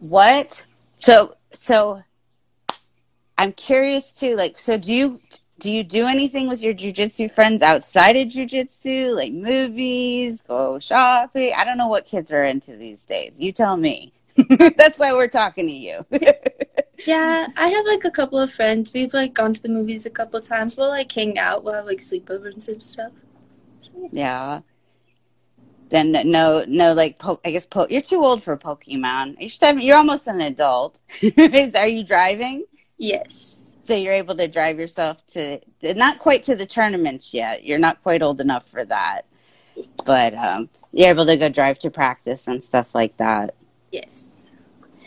What? 0.00 0.64
So 1.00 1.36
so 1.52 2.02
I'm 3.38 3.52
curious 3.52 4.12
too. 4.12 4.36
Like, 4.36 4.58
so 4.58 4.76
do 4.76 4.92
you 4.92 5.20
do 5.58 5.70
you 5.70 5.84
do 5.84 6.06
anything 6.06 6.48
with 6.48 6.62
your 6.62 6.74
jujitsu 6.74 7.32
friends 7.32 7.62
outside 7.62 8.16
of 8.16 8.28
jujitsu, 8.28 9.14
like 9.14 9.32
movies, 9.32 10.42
go 10.42 10.78
shopping? 10.78 11.52
I 11.56 11.64
don't 11.64 11.78
know 11.78 11.88
what 11.88 12.04
kids 12.04 12.32
are 12.32 12.44
into 12.44 12.76
these 12.76 13.04
days. 13.04 13.40
You 13.40 13.52
tell 13.52 13.76
me. 13.76 14.12
That's 14.76 14.98
why 14.98 15.12
we're 15.12 15.28
talking 15.28 15.66
to 15.66 15.72
you. 15.72 16.06
yeah, 17.06 17.48
I 17.56 17.68
have 17.68 17.86
like 17.86 18.04
a 18.04 18.10
couple 18.10 18.38
of 18.38 18.52
friends. 18.52 18.92
We've 18.92 19.12
like 19.12 19.34
gone 19.34 19.54
to 19.54 19.62
the 19.62 19.68
movies 19.68 20.06
a 20.06 20.10
couple 20.10 20.38
of 20.38 20.46
times. 20.46 20.76
We'll 20.76 20.88
like 20.88 21.10
hang 21.10 21.38
out. 21.38 21.64
We'll 21.64 21.74
have 21.74 21.86
like 21.86 21.98
sleepovers 21.98 22.68
and 22.68 22.82
stuff. 22.82 23.12
So, 23.80 23.92
yeah. 23.96 24.08
yeah. 24.12 24.60
Then 25.90 26.12
no, 26.30 26.64
no, 26.66 26.94
like 26.94 27.18
po- 27.18 27.40
I 27.44 27.50
guess 27.50 27.66
po- 27.66 27.86
you're 27.90 28.00
too 28.00 28.24
old 28.24 28.42
for 28.42 28.56
Pokemon. 28.56 29.36
You're 29.38 29.50
seven, 29.50 29.82
You're 29.82 29.98
almost 29.98 30.26
an 30.26 30.40
adult. 30.40 30.98
Is 31.20 31.74
are 31.74 31.86
you 31.86 32.02
driving? 32.02 32.64
Yes. 32.96 33.62
So 33.82 33.94
you're 33.94 34.14
able 34.14 34.36
to 34.36 34.48
drive 34.48 34.78
yourself 34.78 35.26
to 35.32 35.60
not 35.82 36.18
quite 36.18 36.44
to 36.44 36.56
the 36.56 36.64
tournaments 36.64 37.34
yet. 37.34 37.64
You're 37.64 37.78
not 37.78 38.02
quite 38.02 38.22
old 38.22 38.40
enough 38.40 38.68
for 38.68 38.84
that, 38.86 39.26
but 40.06 40.32
um, 40.34 40.70
you're 40.92 41.10
able 41.10 41.26
to 41.26 41.36
go 41.36 41.50
drive 41.50 41.78
to 41.80 41.90
practice 41.90 42.48
and 42.48 42.64
stuff 42.64 42.94
like 42.94 43.16
that. 43.18 43.54
Yes. 43.92 44.50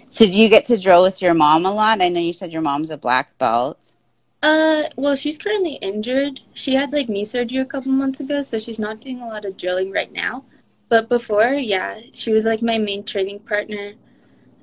So 0.09 0.25
do 0.25 0.31
you 0.31 0.49
get 0.49 0.65
to 0.67 0.77
drill 0.77 1.03
with 1.03 1.21
your 1.21 1.33
mom 1.33 1.65
a 1.65 1.73
lot? 1.73 2.01
I 2.01 2.09
know 2.09 2.21
you 2.21 2.33
said 2.33 2.53
your 2.53 2.61
mom's 2.61 2.91
a 2.91 2.97
black 2.97 3.37
belt. 3.37 3.95
Uh, 4.41 4.83
well, 4.95 5.15
she's 5.15 5.37
currently 5.37 5.73
injured. 5.75 6.39
She 6.53 6.75
had 6.75 6.93
like 6.93 7.09
knee 7.09 7.25
surgery 7.25 7.59
a 7.59 7.65
couple 7.65 7.91
months 7.91 8.19
ago, 8.19 8.43
so 8.43 8.59
she's 8.59 8.79
not 8.79 9.01
doing 9.01 9.21
a 9.21 9.27
lot 9.27 9.45
of 9.45 9.57
drilling 9.57 9.91
right 9.91 10.11
now. 10.11 10.43
But 10.87 11.09
before, 11.09 11.53
yeah, 11.53 11.99
she 12.13 12.31
was 12.31 12.45
like 12.45 12.61
my 12.61 12.77
main 12.77 13.03
training 13.03 13.39
partner. 13.39 13.93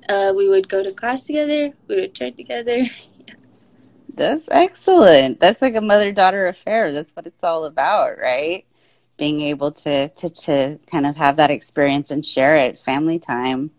Uh, 0.09 0.33
we 0.35 0.49
would 0.49 0.69
go 0.69 0.83
to 0.83 0.93
class 0.93 1.23
together. 1.23 1.73
We 1.87 1.95
would 1.97 2.15
train 2.15 2.35
together. 2.35 2.87
That's 4.15 4.47
excellent. 4.51 5.39
That's 5.39 5.61
like 5.61 5.75
a 5.75 5.81
mother 5.81 6.11
daughter 6.11 6.47
affair. 6.47 6.91
That's 6.91 7.15
what 7.15 7.27
it's 7.27 7.43
all 7.43 7.65
about, 7.65 8.17
right? 8.19 8.65
Being 9.17 9.41
able 9.41 9.71
to, 9.71 10.09
to 10.09 10.29
to 10.29 10.79
kind 10.91 11.05
of 11.05 11.15
have 11.17 11.37
that 11.37 11.51
experience 11.51 12.11
and 12.11 12.25
share 12.25 12.55
it. 12.55 12.79
family 12.79 13.19
time. 13.19 13.71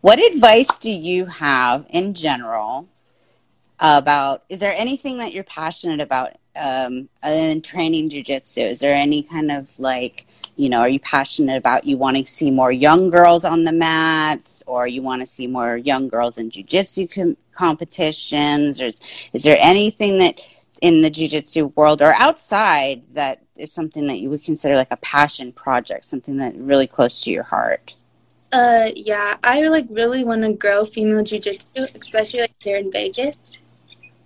What 0.00 0.18
advice 0.18 0.78
do 0.78 0.90
you 0.90 1.26
have 1.26 1.86
in 1.90 2.14
general 2.14 2.88
about? 3.78 4.44
Is 4.48 4.60
there 4.60 4.74
anything 4.76 5.18
that 5.18 5.32
you're 5.32 5.44
passionate 5.44 6.00
about 6.00 6.36
um, 6.56 7.08
in 7.24 7.62
training 7.62 8.10
jujitsu? 8.10 8.70
Is 8.70 8.80
there 8.80 8.94
any 8.94 9.22
kind 9.22 9.50
of 9.50 9.78
like, 9.78 10.26
you 10.56 10.68
know, 10.68 10.80
are 10.80 10.88
you 10.88 11.00
passionate 11.00 11.56
about 11.56 11.84
you 11.84 11.96
want 11.96 12.16
to 12.16 12.26
see 12.26 12.50
more 12.50 12.72
young 12.72 13.10
girls 13.10 13.44
on 13.44 13.64
the 13.64 13.72
mats, 13.72 14.62
or 14.66 14.86
you 14.86 15.02
want 15.02 15.20
to 15.20 15.26
see 15.26 15.46
more 15.46 15.76
young 15.76 16.08
girls 16.08 16.38
in 16.38 16.50
jujitsu 16.50 17.10
com- 17.10 17.36
competitions? 17.52 18.80
Or 18.80 18.86
is, 18.86 19.00
is 19.32 19.42
there 19.42 19.58
anything 19.60 20.18
that 20.18 20.40
in 20.80 21.00
the 21.00 21.10
jujitsu 21.10 21.74
world 21.76 22.02
or 22.02 22.14
outside 22.14 23.02
that 23.14 23.42
is 23.56 23.72
something 23.72 24.06
that 24.06 24.20
you 24.20 24.30
would 24.30 24.44
consider 24.44 24.76
like 24.76 24.92
a 24.92 24.96
passion 24.98 25.52
project, 25.52 26.04
something 26.04 26.36
that 26.36 26.54
really 26.56 26.86
close 26.86 27.20
to 27.22 27.30
your 27.30 27.42
heart? 27.42 27.96
Uh, 28.50 28.90
yeah, 28.96 29.36
I 29.44 29.68
like 29.68 29.86
really 29.90 30.24
want 30.24 30.42
to 30.42 30.52
grow 30.54 30.84
female 30.84 31.22
jujitsu, 31.22 31.94
especially 31.94 32.40
like 32.40 32.54
here 32.60 32.78
in 32.78 32.90
Vegas, 32.90 33.36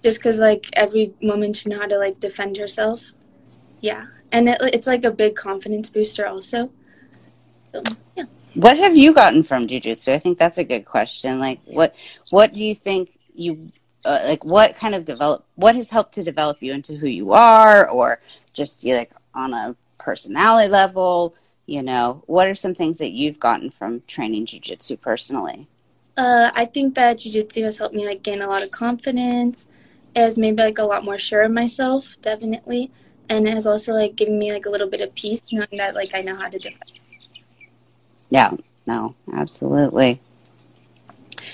just 0.02 0.18
because 0.18 0.38
like 0.38 0.66
every 0.74 1.12
woman 1.22 1.52
should 1.52 1.72
know 1.72 1.80
how 1.80 1.86
to 1.86 1.98
like 1.98 2.20
defend 2.20 2.56
herself. 2.56 3.12
Yeah, 3.80 4.06
and 4.30 4.48
it, 4.48 4.58
it's 4.62 4.86
like 4.86 5.04
a 5.04 5.10
big 5.10 5.34
confidence 5.34 5.90
booster 5.90 6.26
also. 6.26 6.70
So 7.72 7.82
yeah. 8.16 8.24
What 8.54 8.76
have 8.78 8.96
you 8.96 9.12
gotten 9.12 9.42
from 9.42 9.66
jujitsu? 9.66 10.12
I 10.12 10.18
think 10.18 10.38
that's 10.38 10.58
a 10.58 10.64
good 10.64 10.84
question. 10.84 11.40
Like, 11.40 11.60
what 11.64 11.94
what 12.30 12.54
do 12.54 12.62
you 12.62 12.76
think 12.76 13.18
you 13.34 13.68
uh, 14.04 14.20
like? 14.24 14.44
What 14.44 14.76
kind 14.76 14.94
of 14.94 15.04
develop? 15.04 15.44
What 15.56 15.74
has 15.74 15.90
helped 15.90 16.14
to 16.14 16.22
develop 16.22 16.62
you 16.62 16.72
into 16.72 16.94
who 16.94 17.08
you 17.08 17.32
are, 17.32 17.88
or 17.90 18.20
just 18.54 18.84
you 18.84 18.94
like 18.94 19.10
on 19.34 19.52
a 19.52 19.74
personality 19.98 20.70
level? 20.70 21.34
You 21.66 21.82
know 21.82 22.22
what 22.26 22.46
are 22.46 22.54
some 22.54 22.74
things 22.74 22.98
that 22.98 23.12
you've 23.12 23.40
gotten 23.40 23.70
from 23.70 24.02
training 24.06 24.46
jiu-jitsu 24.46 24.96
personally? 24.96 25.68
Uh, 26.16 26.50
i 26.54 26.64
think 26.64 26.94
that 26.94 27.18
jiu-jitsu 27.18 27.62
has 27.62 27.78
helped 27.78 27.94
me 27.94 28.06
like 28.06 28.22
gain 28.22 28.42
a 28.42 28.46
lot 28.46 28.62
of 28.62 28.70
confidence 28.70 29.66
as 30.14 30.36
maybe 30.36 30.62
like 30.62 30.78
a 30.78 30.84
lot 30.84 31.04
more 31.04 31.18
sure 31.18 31.42
of 31.42 31.52
myself 31.52 32.16
definitely 32.20 32.90
and 33.28 33.48
it 33.48 33.54
has 33.54 33.66
also 33.66 33.92
like 33.92 34.14
given 34.16 34.38
me 34.38 34.52
like 34.52 34.66
a 34.66 34.70
little 34.70 34.88
bit 34.88 35.00
of 35.00 35.14
peace 35.14 35.40
knowing 35.52 35.66
that 35.78 35.94
like 35.94 36.14
i 36.14 36.20
know 36.20 36.34
how 36.34 36.48
to 36.48 36.58
defend 36.58 36.98
yeah 38.30 38.52
no 38.86 39.14
absolutely. 39.34 40.20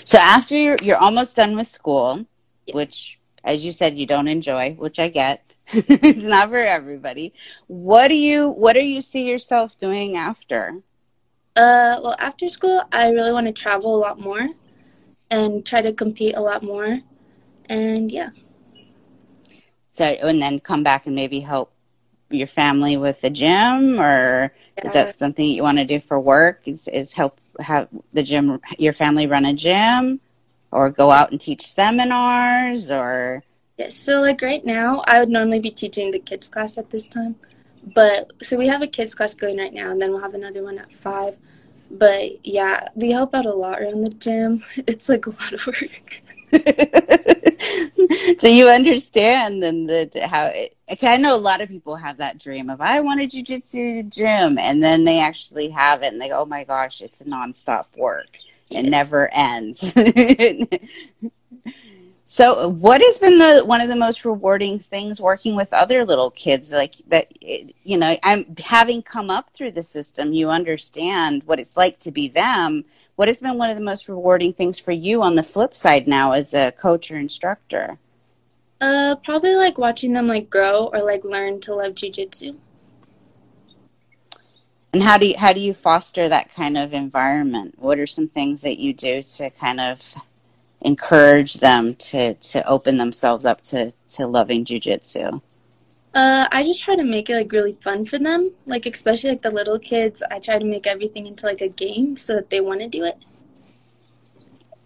So 0.05 0.19
after 0.19 0.57
you're, 0.57 0.77
you're 0.83 0.97
almost 0.97 1.37
done 1.37 1.57
with 1.57 1.67
school 1.67 2.25
yes. 2.67 2.75
which 2.75 3.19
as 3.45 3.65
you 3.65 3.73
said 3.73 3.97
you 3.97 4.07
don't 4.07 4.29
enjoy 4.29 4.75
which 4.75 4.99
i 4.99 5.09
get 5.09 5.48
it's 5.73 6.25
not 6.25 6.49
for 6.49 6.59
everybody. 6.59 7.35
What 7.67 8.09
do 8.09 8.15
you 8.15 8.49
what 8.49 8.73
do 8.73 8.81
you 8.81 9.03
see 9.03 9.29
yourself 9.29 9.77
doing 9.77 10.17
after? 10.17 10.81
Uh, 11.57 12.01
well, 12.03 12.17
after 12.19 12.49
school, 12.49 12.83
I 12.91 13.11
really 13.11 13.33
want 13.33 13.47
to 13.49 13.53
travel 13.53 13.95
a 13.95 13.99
lot 13.99 14.19
more 14.19 14.49
and 15.31 15.67
try 15.67 15.83
to 15.83 15.93
compete 15.93 16.37
a 16.37 16.41
lot 16.41 16.63
more, 16.63 17.01
and 17.69 18.11
yeah. 18.11 18.31
So, 19.91 20.05
and 20.05 20.41
then 20.41 20.61
come 20.61 20.83
back 20.83 21.07
and 21.07 21.15
maybe 21.15 21.41
help 21.41 21.73
your 22.31 22.47
family 22.47 22.97
with 22.97 23.21
the 23.21 23.29
gym, 23.29 24.01
or 24.01 24.55
yeah. 24.79 24.87
is 24.87 24.93
that 24.95 25.19
something 25.19 25.45
you 25.45 25.63
want 25.63 25.79
to 25.79 25.85
do 25.85 26.01
for 26.01 26.19
work? 26.19 26.63
Is 26.65 26.89
is 26.89 27.13
help 27.13 27.41
have 27.61 27.89
the 28.15 28.23
gym 28.23 28.59
your 28.79 28.95
family 28.95 29.27
run 29.27 29.45
a 29.45 29.53
gym, 29.53 30.21
or 30.71 30.89
go 30.89 31.11
out 31.11 31.31
and 31.31 31.39
teach 31.39 31.67
seminars, 31.67 32.91
or 32.91 33.43
Yes, 33.79 33.97
so 33.97 34.21
like 34.21 34.43
right 34.43 34.65
now, 34.65 35.03
I 35.07 35.21
would 35.21 35.29
normally 35.29 35.61
be 35.61 35.71
teaching 35.71 36.11
the 36.11 36.19
kids 36.19 36.49
class 36.49 36.79
at 36.79 36.91
this 36.91 37.07
time. 37.07 37.37
But 37.95 38.33
so 38.43 38.57
we 38.57 38.67
have 38.69 38.83
a 38.83 38.87
kids 38.89 39.15
class 39.15 39.35
going 39.35 39.59
right 39.59 39.73
now, 39.73 39.91
and 39.91 40.03
then 40.03 40.11
we'll 40.11 40.21
have 40.21 40.35
another 40.35 40.65
one 40.65 40.79
at 40.79 40.93
five. 40.93 41.37
But 41.91 42.45
yeah, 42.47 42.89
we 42.97 43.13
help 43.13 43.35
out 43.35 43.47
a 43.47 43.55
lot 43.55 43.81
around 43.81 44.03
the 44.03 44.11
gym. 44.11 44.63
It's 44.89 45.09
like 45.09 45.27
a 45.27 45.31
lot 45.31 45.53
of 45.53 45.67
work. 45.67 46.23
so 48.41 48.49
you 48.49 48.69
understand 48.69 49.63
then 49.63 49.87
the, 49.87 50.11
how 50.29 50.47
it, 50.47 50.77
I 51.03 51.17
know 51.19 51.37
a 51.37 51.39
lot 51.39 51.61
of 51.61 51.69
people 51.69 51.97
have 51.97 52.19
that 52.19 52.39
dream 52.39 52.71
of 52.71 52.81
I 52.81 53.01
want 53.01 53.21
a 53.21 53.25
jujitsu 53.25 54.13
gym, 54.13 54.59
and 54.59 54.83
then 54.83 55.05
they 55.05 55.21
actually 55.21 55.69
have 55.71 56.03
it, 56.03 56.13
and 56.13 56.21
they 56.21 56.29
go, 56.29 56.41
"Oh 56.41 56.47
my 56.47 56.65
gosh, 56.65 57.01
it's 57.03 57.21
a 57.21 57.25
nonstop 57.27 57.87
work. 57.97 58.39
It 58.71 58.85
never 58.85 59.31
ends." 59.33 59.95
So, 62.31 62.69
what 62.69 63.01
has 63.01 63.17
been 63.17 63.39
the 63.39 63.63
one 63.65 63.81
of 63.81 63.89
the 63.89 63.97
most 63.97 64.23
rewarding 64.27 64.79
things 64.79 65.19
working 65.19 65.57
with 65.57 65.73
other 65.73 66.05
little 66.05 66.31
kids? 66.31 66.71
Like 66.71 66.97
that, 67.07 67.33
you 67.41 67.97
know, 67.97 68.19
I'm 68.23 68.55
having 68.59 69.01
come 69.01 69.31
up 69.31 69.49
through 69.55 69.71
the 69.71 69.83
system. 69.83 70.35
You 70.35 70.51
understand 70.51 71.43
what 71.45 71.59
it's 71.59 71.75
like 71.75 71.99
to 72.01 72.13
be 72.13 72.29
them. 72.29 72.85
What 73.17 73.29
has 73.29 73.41
been 73.41 73.57
one 73.57 73.71
of 73.71 73.79
the 73.79 73.83
most 73.83 74.11
rewarding 74.11 74.53
things 74.53 74.79
for 74.79 74.93
you 74.93 75.23
on 75.23 75.37
the 75.37 75.43
flip 75.43 75.75
side 75.75 76.07
now 76.07 76.33
as 76.33 76.53
a 76.53 76.71
coach 76.73 77.11
or 77.11 77.17
instructor? 77.17 77.97
Uh, 78.79 79.17
probably 79.25 79.55
like 79.57 79.79
watching 79.79 80.13
them 80.13 80.27
like 80.27 80.51
grow 80.51 80.91
or 80.93 81.01
like 81.01 81.25
learn 81.25 81.61
to 81.61 81.75
love 81.75 81.95
jujitsu. 81.95 82.59
And 84.93 85.03
how 85.03 85.17
do 85.17 85.29
you 85.29 85.39
how 85.39 85.55
do 85.55 85.61
you 85.61 85.73
foster 85.73 86.29
that 86.29 86.53
kind 86.55 86.77
of 86.77 86.93
environment? 86.93 87.77
What 87.79 87.99
are 87.99 88.07
some 88.07 88.29
things 88.29 88.61
that 88.63 88.79
you 88.79 88.93
do 88.93 89.23
to 89.23 89.49
kind 89.49 89.81
of 89.81 90.15
encourage 90.83 91.55
them 91.55 91.95
to 91.95 92.35
to 92.35 92.67
open 92.67 92.97
themselves 92.97 93.45
up 93.45 93.61
to 93.63 93.93
to 94.09 94.27
loving 94.27 94.65
jujitsu? 94.65 95.41
Uh, 96.15 96.49
I 96.51 96.65
just 96.65 96.83
try 96.83 96.97
to 96.97 97.05
make 97.05 97.31
it 97.31 97.37
like 97.37 97.53
really 97.53 97.77
fun 97.81 98.05
for 98.05 98.19
them. 98.19 98.51
Like 98.67 98.87
especially 98.87 99.31
like 99.31 99.43
the 99.43 99.51
little 99.51 99.79
kids, 99.79 100.23
I 100.31 100.39
try 100.39 100.59
to 100.59 100.65
make 100.65 100.87
everything 100.87 101.27
into 101.27 101.47
like 101.47 101.61
a 101.61 101.69
game 101.69 102.17
so 102.17 102.35
that 102.35 102.51
they 102.51 102.61
want 102.61 102.81
to 102.81 102.89
do 102.89 103.05
it. 103.05 103.17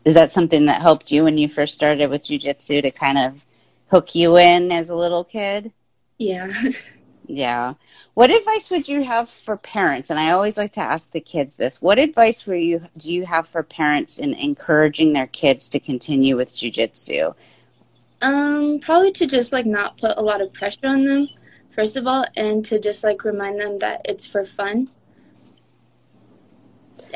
Is 0.05 0.15
that 0.15 0.33
something 0.33 0.67
that 0.67 0.83
helped 0.83 1.13
you 1.13 1.25
when 1.25 1.39
you 1.39 1.49
first 1.49 1.75
started 1.75 2.11
with 2.11 2.25
jujitsu 2.25 2.83
to 2.83 2.91
kind 2.91 3.19
of 3.19 3.45
hook 3.89 4.15
you 4.15 4.37
in 4.37 4.73
as 4.73 4.91
a 4.91 4.97
little 4.97 5.23
kid? 5.23 5.73
Yeah. 6.19 6.53
yeah. 7.27 7.75
What 8.15 8.31
advice 8.31 8.69
would 8.71 8.89
you 8.89 9.03
have 9.03 9.31
for 9.31 9.57
parents? 9.57 10.11
And 10.11 10.21
I 10.21 10.33
always 10.33 10.59
like 10.59 10.73
to 10.73 10.81
ask 10.81 11.11
the 11.11 11.21
kids 11.21 11.57
this. 11.57 11.81
What 11.81 11.99
advice 11.99 12.47
were 12.47 12.55
you 12.55 12.83
do 12.99 13.13
you 13.13 13.25
have 13.25 13.49
for 13.49 13.63
parents 13.63 14.19
in 14.19 14.35
encouraging 14.35 15.15
their 15.15 15.29
kids 15.29 15.69
to 15.71 15.81
continue 15.81 16.37
with 16.37 16.55
jujitsu? 16.55 17.35
Um, 18.21 18.81
probably 18.81 19.13
to 19.13 19.27
just 19.27 19.53
like 19.53 19.65
not 19.65 19.97
put 19.97 20.19
a 20.19 20.21
lot 20.21 20.43
of 20.43 20.53
pressure 20.53 20.87
on 20.87 21.07
them, 21.07 21.27
first 21.71 21.97
of 21.97 22.07
all, 22.07 22.27
and 22.37 22.63
to 22.67 22.79
just 22.79 23.03
like 23.03 23.25
remind 23.25 23.61
them 23.63 23.79
that 23.79 24.03
it's 24.05 24.27
for 24.27 24.45
fun. 24.45 24.91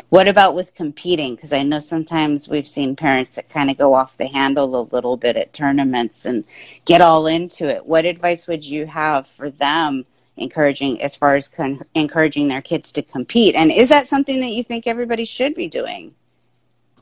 What 0.09 0.29
about 0.29 0.55
with 0.55 0.75
competing? 0.75 1.35
Because 1.35 1.53
I 1.53 1.62
know 1.62 1.81
sometimes 1.81 2.49
we've 2.49 2.69
seen 2.69 2.97
parents 2.97 3.37
that 3.37 3.50
kind 3.50 3.71
of 3.71 3.76
go 3.76 3.93
off 3.93 4.17
the 4.17 4.26
handle 4.26 4.81
a 4.81 4.88
little 4.95 5.17
bit 5.19 5.37
at 5.37 5.53
tournaments 5.53 6.25
and 6.25 6.45
get 6.87 7.03
all 7.03 7.26
into 7.26 7.67
it. 7.67 7.85
What 7.85 8.07
advice 8.07 8.47
would 8.47 8.65
you 8.65 8.87
have 8.87 9.26
for 9.26 9.50
them 9.50 10.07
encouraging 10.37 11.02
as 11.02 11.16
far 11.16 11.35
as 11.35 11.49
con- 11.49 11.85
encouraging 11.95 12.49
their 12.49 12.62
kids 12.62 12.93
to 12.93 13.02
compete. 13.02 13.55
And 13.55 13.73
is 13.73 13.88
that 13.88 14.09
something 14.09 14.40
that 14.40 14.50
you 14.50 14.62
think 14.62 14.87
everybody 14.87 15.25
should 15.25 15.55
be 15.55 15.69
doing? 15.69 16.14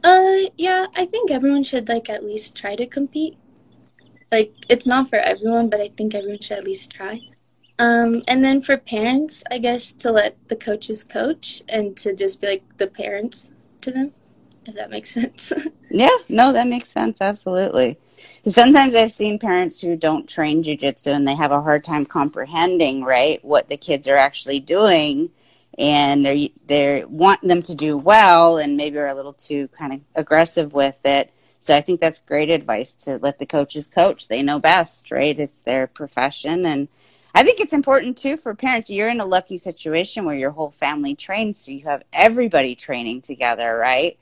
Uh 0.03 0.51
yeah 0.59 0.87
i 0.97 1.07
think 1.07 1.31
everyone 1.31 1.63
should 1.63 1.89
like 1.89 2.11
at 2.11 2.25
least 2.25 2.57
try 2.57 2.77
to 2.77 2.87
compete. 2.87 3.37
Like 4.31 4.53
it's 4.69 4.87
not 4.87 5.09
for 5.09 5.17
everyone 5.17 5.71
but 5.71 5.81
i 5.81 5.89
think 5.89 6.15
everyone 6.15 6.41
should 6.41 6.59
at 6.59 6.65
least 6.65 6.93
try. 6.93 7.21
Um 7.79 8.23
and 8.29 8.45
then 8.45 8.61
for 8.61 8.77
parents 8.77 9.43
i 9.51 9.59
guess 9.59 9.93
to 9.95 10.13
let 10.13 10.37
the 10.49 10.57
coaches 10.57 11.03
coach 11.03 11.63
and 11.69 11.97
to 11.97 12.15
just 12.15 12.41
be 12.41 12.47
like 12.47 12.77
the 12.77 12.87
parents 12.87 13.51
to 13.81 13.91
them 13.91 14.13
if 14.69 14.75
that 14.75 14.91
makes 14.91 15.11
sense 15.11 15.53
yeah 15.91 16.09
no 16.29 16.53
that 16.53 16.67
makes 16.67 16.89
sense 16.89 17.21
absolutely 17.21 17.99
sometimes 18.47 18.95
I've 18.95 19.13
seen 19.13 19.39
parents 19.39 19.81
who 19.81 19.97
don't 19.97 20.29
train 20.29 20.63
jujitsu 20.63 21.15
and 21.15 21.27
they 21.27 21.35
have 21.35 21.53
a 21.53 21.63
hard 21.63 21.85
time 21.85 22.05
comprehending, 22.05 23.03
right, 23.03 23.43
what 23.45 23.69
the 23.69 23.77
kids 23.77 24.09
are 24.09 24.17
actually 24.17 24.61
doing, 24.61 25.31
and 25.79 26.25
they 26.25 26.53
they 26.67 27.05
want 27.07 27.41
them 27.43 27.63
to 27.63 27.75
do 27.75 27.97
well, 27.97 28.59
and 28.59 28.77
maybe 28.77 28.99
are 28.99 29.09
a 29.09 29.15
little 29.15 29.33
too 29.33 29.69
kind 29.69 29.93
of 29.93 30.01
aggressive 30.15 30.73
with 30.73 30.99
it. 31.05 31.31
So 31.61 31.75
I 31.75 31.81
think 31.81 32.01
that's 32.01 32.19
great 32.19 32.51
advice 32.51 32.93
to 32.95 33.19
let 33.23 33.39
the 33.39 33.47
coaches 33.47 33.87
coach. 33.87 34.29
They 34.29 34.43
know 34.43 34.59
best, 34.59 35.11
right? 35.11 35.39
It's 35.39 35.63
their 35.63 35.87
profession, 35.87 36.67
and 36.67 36.89
I 37.35 37.43
think 37.43 37.61
it's 37.61 37.73
important 37.73 38.17
too 38.17 38.37
for 38.37 38.55
parents. 38.55 38.91
You're 38.91 39.09
in 39.09 39.21
a 39.21 39.27
lucky 39.27 39.59
situation 39.59 40.25
where 40.25 40.37
your 40.37 40.51
whole 40.51 40.71
family 40.71 41.15
trains, 41.15 41.59
so 41.59 41.73
you 41.73 41.85
have 41.85 42.03
everybody 42.13 42.75
training 42.75 43.23
together, 43.23 43.77
right? 43.77 44.19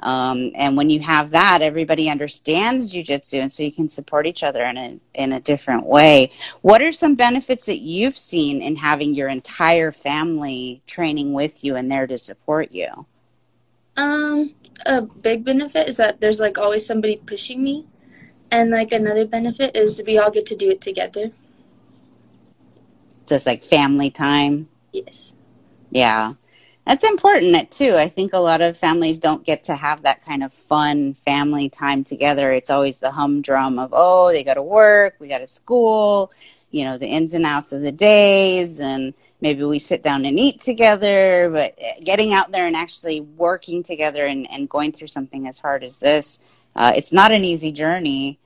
Um, 0.00 0.50
and 0.54 0.76
when 0.76 0.90
you 0.90 1.00
have 1.00 1.30
that, 1.30 1.62
everybody 1.62 2.10
understands 2.10 2.92
jujitsu, 2.92 3.40
and 3.40 3.50
so 3.50 3.62
you 3.62 3.72
can 3.72 3.88
support 3.88 4.26
each 4.26 4.42
other 4.42 4.62
in 4.64 4.76
a 4.76 5.00
in 5.14 5.32
a 5.32 5.40
different 5.40 5.86
way. 5.86 6.30
What 6.62 6.82
are 6.82 6.92
some 6.92 7.14
benefits 7.14 7.64
that 7.66 7.78
you've 7.78 8.18
seen 8.18 8.60
in 8.60 8.76
having 8.76 9.14
your 9.14 9.28
entire 9.28 9.92
family 9.92 10.82
training 10.86 11.32
with 11.32 11.64
you 11.64 11.76
and 11.76 11.90
there 11.90 12.06
to 12.06 12.18
support 12.18 12.72
you? 12.72 13.06
Um, 13.96 14.54
a 14.84 15.02
big 15.02 15.44
benefit 15.44 15.88
is 15.88 15.96
that 15.96 16.20
there's 16.20 16.40
like 16.40 16.58
always 16.58 16.84
somebody 16.84 17.16
pushing 17.24 17.62
me, 17.62 17.86
and 18.50 18.70
like 18.70 18.92
another 18.92 19.26
benefit 19.26 19.76
is 19.76 20.02
we 20.06 20.18
all 20.18 20.30
get 20.30 20.44
to 20.46 20.56
do 20.56 20.68
it 20.68 20.80
together. 20.80 21.30
Just 23.26 23.46
like 23.46 23.62
family 23.62 24.10
time. 24.10 24.68
Yes. 24.92 25.34
Yeah. 25.90 26.34
That's 26.86 27.04
important 27.04 27.70
too. 27.70 27.94
I 27.94 28.08
think 28.08 28.34
a 28.34 28.38
lot 28.38 28.60
of 28.60 28.76
families 28.76 29.18
don't 29.18 29.44
get 29.44 29.64
to 29.64 29.74
have 29.74 30.02
that 30.02 30.24
kind 30.24 30.42
of 30.42 30.52
fun 30.52 31.14
family 31.24 31.70
time 31.70 32.04
together. 32.04 32.52
It's 32.52 32.70
always 32.70 32.98
the 32.98 33.10
humdrum 33.10 33.78
of, 33.78 33.90
oh, 33.92 34.30
they 34.30 34.44
go 34.44 34.54
to 34.54 34.62
work, 34.62 35.16
we 35.18 35.28
go 35.28 35.38
to 35.38 35.46
school, 35.46 36.30
you 36.70 36.84
know, 36.84 36.98
the 36.98 37.06
ins 37.06 37.32
and 37.32 37.46
outs 37.46 37.72
of 37.72 37.80
the 37.80 37.92
days, 37.92 38.80
and 38.80 39.14
maybe 39.40 39.64
we 39.64 39.78
sit 39.78 40.02
down 40.02 40.26
and 40.26 40.38
eat 40.38 40.60
together. 40.60 41.48
But 41.50 41.78
getting 42.02 42.34
out 42.34 42.52
there 42.52 42.66
and 42.66 42.76
actually 42.76 43.22
working 43.22 43.82
together 43.82 44.26
and, 44.26 44.50
and 44.50 44.68
going 44.68 44.92
through 44.92 45.06
something 45.06 45.48
as 45.48 45.58
hard 45.58 45.84
as 45.84 45.96
this, 45.96 46.38
uh, 46.76 46.92
it's 46.94 47.12
not 47.12 47.32
an 47.32 47.44
easy 47.44 47.72
journey 47.72 48.38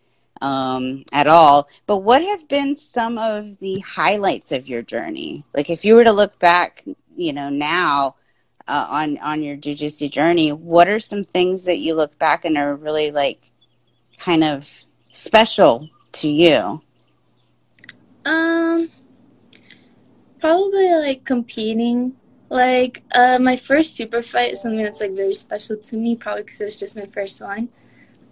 um, 0.42 1.04
at 1.10 1.26
all. 1.26 1.68
But 1.86 1.98
what 1.98 2.22
have 2.22 2.46
been 2.46 2.76
some 2.76 3.18
of 3.18 3.58
the 3.58 3.80
highlights 3.80 4.52
of 4.52 4.68
your 4.68 4.82
journey? 4.82 5.44
Like, 5.54 5.70
if 5.70 5.84
you 5.84 5.94
were 5.94 6.04
to 6.04 6.12
look 6.12 6.38
back, 6.38 6.84
you 7.16 7.32
know, 7.32 7.48
now, 7.48 8.14
uh, 8.68 8.86
on 8.90 9.18
on 9.18 9.42
your 9.42 9.56
jujitsu 9.56 10.10
journey, 10.10 10.52
what 10.52 10.88
are 10.88 11.00
some 11.00 11.24
things 11.24 11.64
that 11.64 11.78
you 11.78 11.94
look 11.94 12.16
back 12.18 12.44
and 12.44 12.56
are 12.58 12.76
really 12.76 13.10
like 13.10 13.50
kind 14.18 14.44
of 14.44 14.68
special 15.10 15.88
to 16.12 16.28
you? 16.28 16.82
Um, 18.26 18.90
probably 20.40 20.90
like 20.90 21.24
competing. 21.24 22.14
Like 22.50 23.02
uh, 23.12 23.38
my 23.38 23.56
first 23.56 23.96
super 23.96 24.22
fight 24.22 24.52
is 24.52 24.62
something 24.62 24.82
that's 24.82 25.00
like 25.00 25.12
very 25.12 25.34
special 25.34 25.76
to 25.76 25.96
me, 25.96 26.14
probably 26.14 26.42
because 26.42 26.60
it 26.60 26.64
was 26.66 26.78
just 26.78 26.96
my 26.96 27.06
first 27.06 27.40
one. 27.40 27.70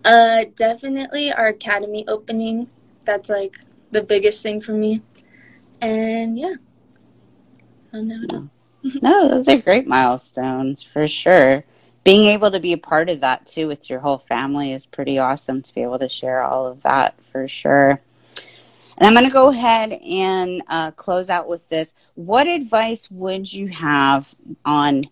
Uh, 0.04 0.44
definitely 0.54 1.32
our 1.32 1.48
academy 1.48 2.04
opening. 2.08 2.68
That's 3.04 3.28
like 3.28 3.56
the 3.90 4.02
biggest 4.02 4.42
thing 4.42 4.60
for 4.60 4.72
me. 4.72 5.02
And 5.80 6.38
yeah, 6.38 6.54
I 7.92 7.96
don't 7.96 8.08
know 8.08 8.50
no, 9.02 9.28
those 9.28 9.48
are 9.48 9.58
great 9.58 9.86
milestones 9.86 10.82
for 10.82 11.08
sure. 11.08 11.64
Being 12.04 12.26
able 12.26 12.50
to 12.50 12.60
be 12.60 12.72
a 12.72 12.78
part 12.78 13.10
of 13.10 13.20
that 13.20 13.46
too 13.46 13.66
with 13.66 13.90
your 13.90 14.00
whole 14.00 14.18
family 14.18 14.72
is 14.72 14.86
pretty 14.86 15.18
awesome 15.18 15.62
to 15.62 15.74
be 15.74 15.82
able 15.82 15.98
to 15.98 16.08
share 16.08 16.42
all 16.42 16.66
of 16.66 16.82
that 16.82 17.14
for 17.32 17.48
sure. 17.48 18.00
And 18.98 19.06
I'm 19.06 19.14
going 19.14 19.26
to 19.26 19.32
go 19.32 19.48
ahead 19.48 19.92
and 19.92 20.62
uh, 20.68 20.90
close 20.92 21.28
out 21.28 21.48
with 21.48 21.68
this. 21.68 21.94
What 22.14 22.46
advice 22.46 23.10
would 23.10 23.52
you 23.52 23.68
have 23.68 24.32
on 24.64 25.02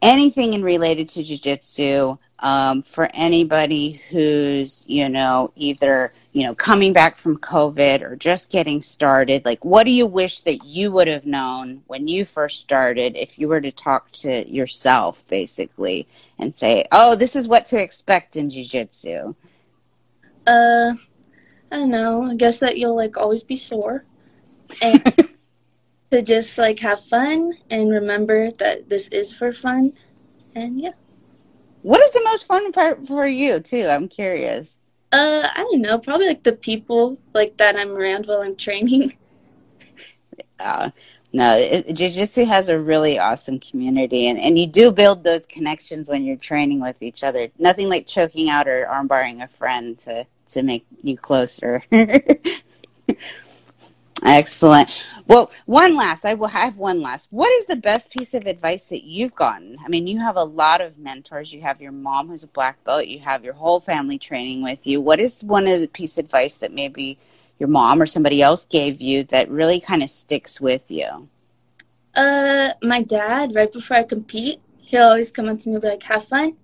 anything 0.00 0.54
in 0.54 0.62
related 0.62 1.08
to 1.10 1.22
jujitsu 1.22 2.18
um, 2.38 2.82
for 2.82 3.08
anybody 3.12 4.00
who's, 4.10 4.84
you 4.88 5.08
know, 5.08 5.52
either 5.56 6.12
you 6.32 6.44
know, 6.44 6.54
coming 6.54 6.94
back 6.94 7.18
from 7.18 7.36
COVID 7.36 8.00
or 8.00 8.16
just 8.16 8.50
getting 8.50 8.80
started, 8.80 9.44
like 9.44 9.64
what 9.64 9.84
do 9.84 9.90
you 9.90 10.06
wish 10.06 10.40
that 10.40 10.64
you 10.64 10.90
would 10.90 11.08
have 11.08 11.26
known 11.26 11.82
when 11.86 12.08
you 12.08 12.24
first 12.24 12.60
started 12.60 13.16
if 13.16 13.38
you 13.38 13.48
were 13.48 13.60
to 13.60 13.70
talk 13.70 14.10
to 14.12 14.48
yourself 14.50 15.22
basically 15.28 16.08
and 16.38 16.56
say, 16.56 16.86
"Oh, 16.90 17.16
this 17.16 17.36
is 17.36 17.48
what 17.48 17.66
to 17.66 17.82
expect 17.82 18.36
in 18.36 18.48
jiu-jitsu?" 18.48 19.34
Uh, 20.46 20.94
I 21.70 21.76
don't 21.76 21.90
know. 21.90 22.22
I 22.22 22.34
guess 22.34 22.58
that 22.60 22.78
you'll 22.78 22.96
like 22.96 23.16
always 23.16 23.44
be 23.44 23.56
sore. 23.56 24.04
And 24.80 25.28
to 26.10 26.22
just 26.22 26.58
like 26.58 26.80
have 26.80 27.00
fun 27.04 27.52
and 27.70 27.90
remember 27.90 28.50
that 28.52 28.88
this 28.88 29.08
is 29.08 29.32
for 29.32 29.52
fun. 29.52 29.92
And 30.54 30.80
yeah. 30.80 30.92
What 31.82 32.00
is 32.02 32.12
the 32.12 32.22
most 32.24 32.46
fun 32.46 32.72
part 32.72 33.06
for 33.06 33.26
you, 33.26 33.60
too? 33.60 33.86
I'm 33.86 34.08
curious. 34.08 34.76
Uh, 35.12 35.46
I 35.54 35.58
don't 35.58 35.82
know. 35.82 35.98
Probably 35.98 36.26
like 36.26 36.42
the 36.42 36.52
people 36.52 37.18
like 37.34 37.58
that 37.58 37.76
I'm 37.76 37.94
around 37.96 38.26
while 38.26 38.40
I'm 38.40 38.56
training. 38.56 39.16
Uh, 40.58 40.90
no, 41.34 41.82
jiu-jitsu 41.92 42.46
has 42.46 42.68
a 42.70 42.78
really 42.78 43.18
awesome 43.18 43.60
community, 43.60 44.28
and, 44.28 44.38
and 44.38 44.58
you 44.58 44.66
do 44.66 44.90
build 44.90 45.22
those 45.22 45.46
connections 45.46 46.08
when 46.08 46.24
you're 46.24 46.36
training 46.36 46.80
with 46.80 47.02
each 47.02 47.22
other. 47.22 47.48
Nothing 47.58 47.90
like 47.90 48.06
choking 48.06 48.48
out 48.48 48.66
or 48.66 48.86
armbarring 48.90 49.42
a 49.42 49.48
friend 49.48 49.98
to 50.00 50.26
to 50.48 50.62
make 50.62 50.86
you 51.02 51.16
closer. 51.16 51.82
Excellent. 54.24 54.88
Well, 55.28 55.50
one 55.66 55.96
last, 55.96 56.24
I 56.24 56.34
will 56.34 56.48
have 56.48 56.76
one 56.76 57.00
last. 57.00 57.28
What 57.30 57.50
is 57.52 57.66
the 57.66 57.76
best 57.76 58.10
piece 58.10 58.34
of 58.34 58.46
advice 58.46 58.86
that 58.88 59.04
you've 59.04 59.34
gotten? 59.34 59.76
I 59.84 59.88
mean, 59.88 60.06
you 60.06 60.18
have 60.18 60.36
a 60.36 60.44
lot 60.44 60.80
of 60.80 60.98
mentors. 60.98 61.52
You 61.52 61.60
have 61.62 61.80
your 61.80 61.92
mom 61.92 62.28
who's 62.28 62.42
a 62.42 62.48
black 62.48 62.82
belt. 62.84 63.06
You 63.06 63.20
have 63.20 63.44
your 63.44 63.54
whole 63.54 63.80
family 63.80 64.18
training 64.18 64.62
with 64.62 64.86
you. 64.86 65.00
What 65.00 65.20
is 65.20 65.42
one 65.42 65.66
of 65.66 65.80
the 65.80 65.88
piece 65.88 66.18
of 66.18 66.24
advice 66.24 66.56
that 66.56 66.72
maybe 66.72 67.18
your 67.58 67.68
mom 67.68 68.02
or 68.02 68.06
somebody 68.06 68.42
else 68.42 68.64
gave 68.64 69.00
you 69.00 69.22
that 69.24 69.48
really 69.48 69.80
kind 69.80 70.02
of 70.02 70.10
sticks 70.10 70.60
with 70.60 70.90
you? 70.90 71.28
Uh, 72.14 72.72
my 72.82 73.02
dad, 73.02 73.54
right 73.54 73.72
before 73.72 73.96
I 73.98 74.02
compete, 74.02 74.60
he'll 74.80 75.08
always 75.08 75.30
come 75.30 75.48
up 75.48 75.58
to 75.58 75.68
me 75.68 75.76
and 75.76 75.82
be 75.82 75.88
like, 75.88 76.02
have 76.02 76.24
fun. 76.24 76.56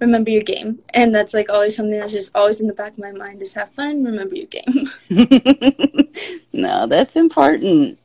Remember 0.00 0.30
your 0.30 0.42
game. 0.42 0.78
And 0.94 1.14
that's 1.14 1.34
like 1.34 1.48
always 1.50 1.76
something 1.76 1.98
that's 1.98 2.12
just 2.12 2.34
always 2.36 2.60
in 2.60 2.66
the 2.66 2.72
back 2.72 2.92
of 2.92 2.98
my 2.98 3.12
mind 3.12 3.42
is 3.42 3.54
have 3.54 3.70
fun, 3.70 4.04
remember 4.04 4.34
your 4.34 4.46
game. 4.46 4.90
no, 6.52 6.86
that's 6.86 7.16
important. 7.16 7.98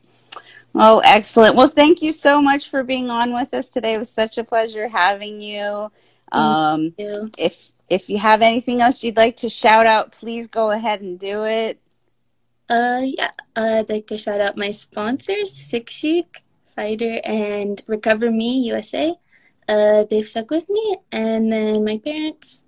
Oh, 0.74 1.02
excellent. 1.04 1.54
Well, 1.54 1.68
thank 1.68 2.00
you 2.00 2.12
so 2.12 2.40
much 2.40 2.70
for 2.70 2.82
being 2.82 3.10
on 3.10 3.34
with 3.34 3.52
us 3.52 3.68
today. 3.68 3.94
It 3.94 3.98
was 3.98 4.10
such 4.10 4.38
a 4.38 4.44
pleasure 4.44 4.88
having 4.88 5.40
you. 5.40 5.90
Um, 6.32 6.94
you. 6.96 7.30
if 7.36 7.70
if 7.90 8.08
you 8.08 8.16
have 8.16 8.40
anything 8.40 8.80
else 8.80 9.04
you'd 9.04 9.18
like 9.18 9.36
to 9.38 9.50
shout 9.50 9.84
out, 9.84 10.12
please 10.12 10.46
go 10.46 10.70
ahead 10.70 11.02
and 11.02 11.18
do 11.18 11.44
it. 11.44 11.78
Uh, 12.70 13.02
yeah, 13.04 13.32
uh, 13.54 13.80
I'd 13.80 13.90
like 13.90 14.06
to 14.06 14.16
shout 14.16 14.40
out 14.40 14.56
my 14.56 14.70
sponsors, 14.70 15.54
Sick 15.54 15.90
Chic, 15.90 16.42
Fighter, 16.74 17.20
and 17.22 17.82
Recover 17.86 18.30
Me 18.30 18.60
USA. 18.60 19.14
Uh, 19.68 20.04
they've 20.04 20.28
stuck 20.28 20.50
with 20.50 20.68
me, 20.68 20.96
and 21.10 21.52
then 21.52 21.84
my 21.84 21.98
parents 21.98 22.64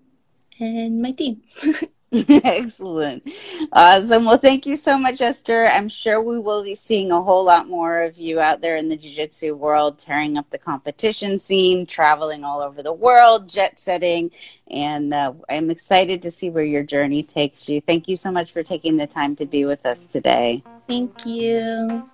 and 0.61 1.01
my 1.01 1.13
team. 1.13 1.43
Excellent. 2.29 3.29
Awesome. 3.73 4.25
Well, 4.25 4.39
thank 4.39 4.67
you 4.67 4.77
so 4.77 4.97
much, 4.97 5.21
Esther. 5.21 5.67
I'm 5.67 5.89
sure 5.89 6.23
we 6.23 6.39
will 6.39 6.63
be 6.63 6.75
seeing 6.75 7.11
a 7.11 7.21
whole 7.21 7.45
lot 7.45 7.69
more 7.69 8.01
of 8.01 8.17
you 8.19 8.39
out 8.39 8.61
there 8.61 8.77
in 8.77 8.89
the 8.89 8.97
Jiu 8.97 9.13
Jitsu 9.13 9.57
world, 9.57 9.99
tearing 9.99 10.37
up 10.37 10.49
the 10.51 10.59
competition 10.59 11.39
scene, 11.39 11.87
traveling 11.87 12.45
all 12.45 12.61
over 12.61 12.83
the 12.83 12.93
world, 12.93 13.49
jet 13.49 13.79
setting. 13.79 14.31
And 14.69 15.13
uh, 15.13 15.35
I'm 15.51 15.71
excited 15.71 16.23
to 16.23 16.31
see 16.31 16.51
where 16.51 16.65
your 16.65 16.85
journey 16.85 17.23
takes 17.23 17.69
you. 17.69 17.81
Thank 17.81 18.09
you 18.09 18.17
so 18.17 18.31
much 18.31 18.53
for 18.53 18.63
taking 18.63 18.97
the 18.97 19.07
time 19.07 19.35
to 19.37 19.47
be 19.47 19.65
with 19.65 19.85
us 19.85 20.07
today. 20.07 20.63
Thank 20.89 21.27
you. 21.27 22.09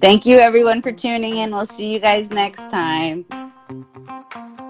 Thank 0.00 0.26
you, 0.26 0.38
everyone, 0.38 0.82
for 0.82 0.92
tuning 0.92 1.38
in. 1.38 1.50
We'll 1.50 1.66
see 1.66 1.92
you 1.92 2.00
guys 2.00 2.30
next 2.30 2.70
time. 2.70 3.24
Música 3.68 4.65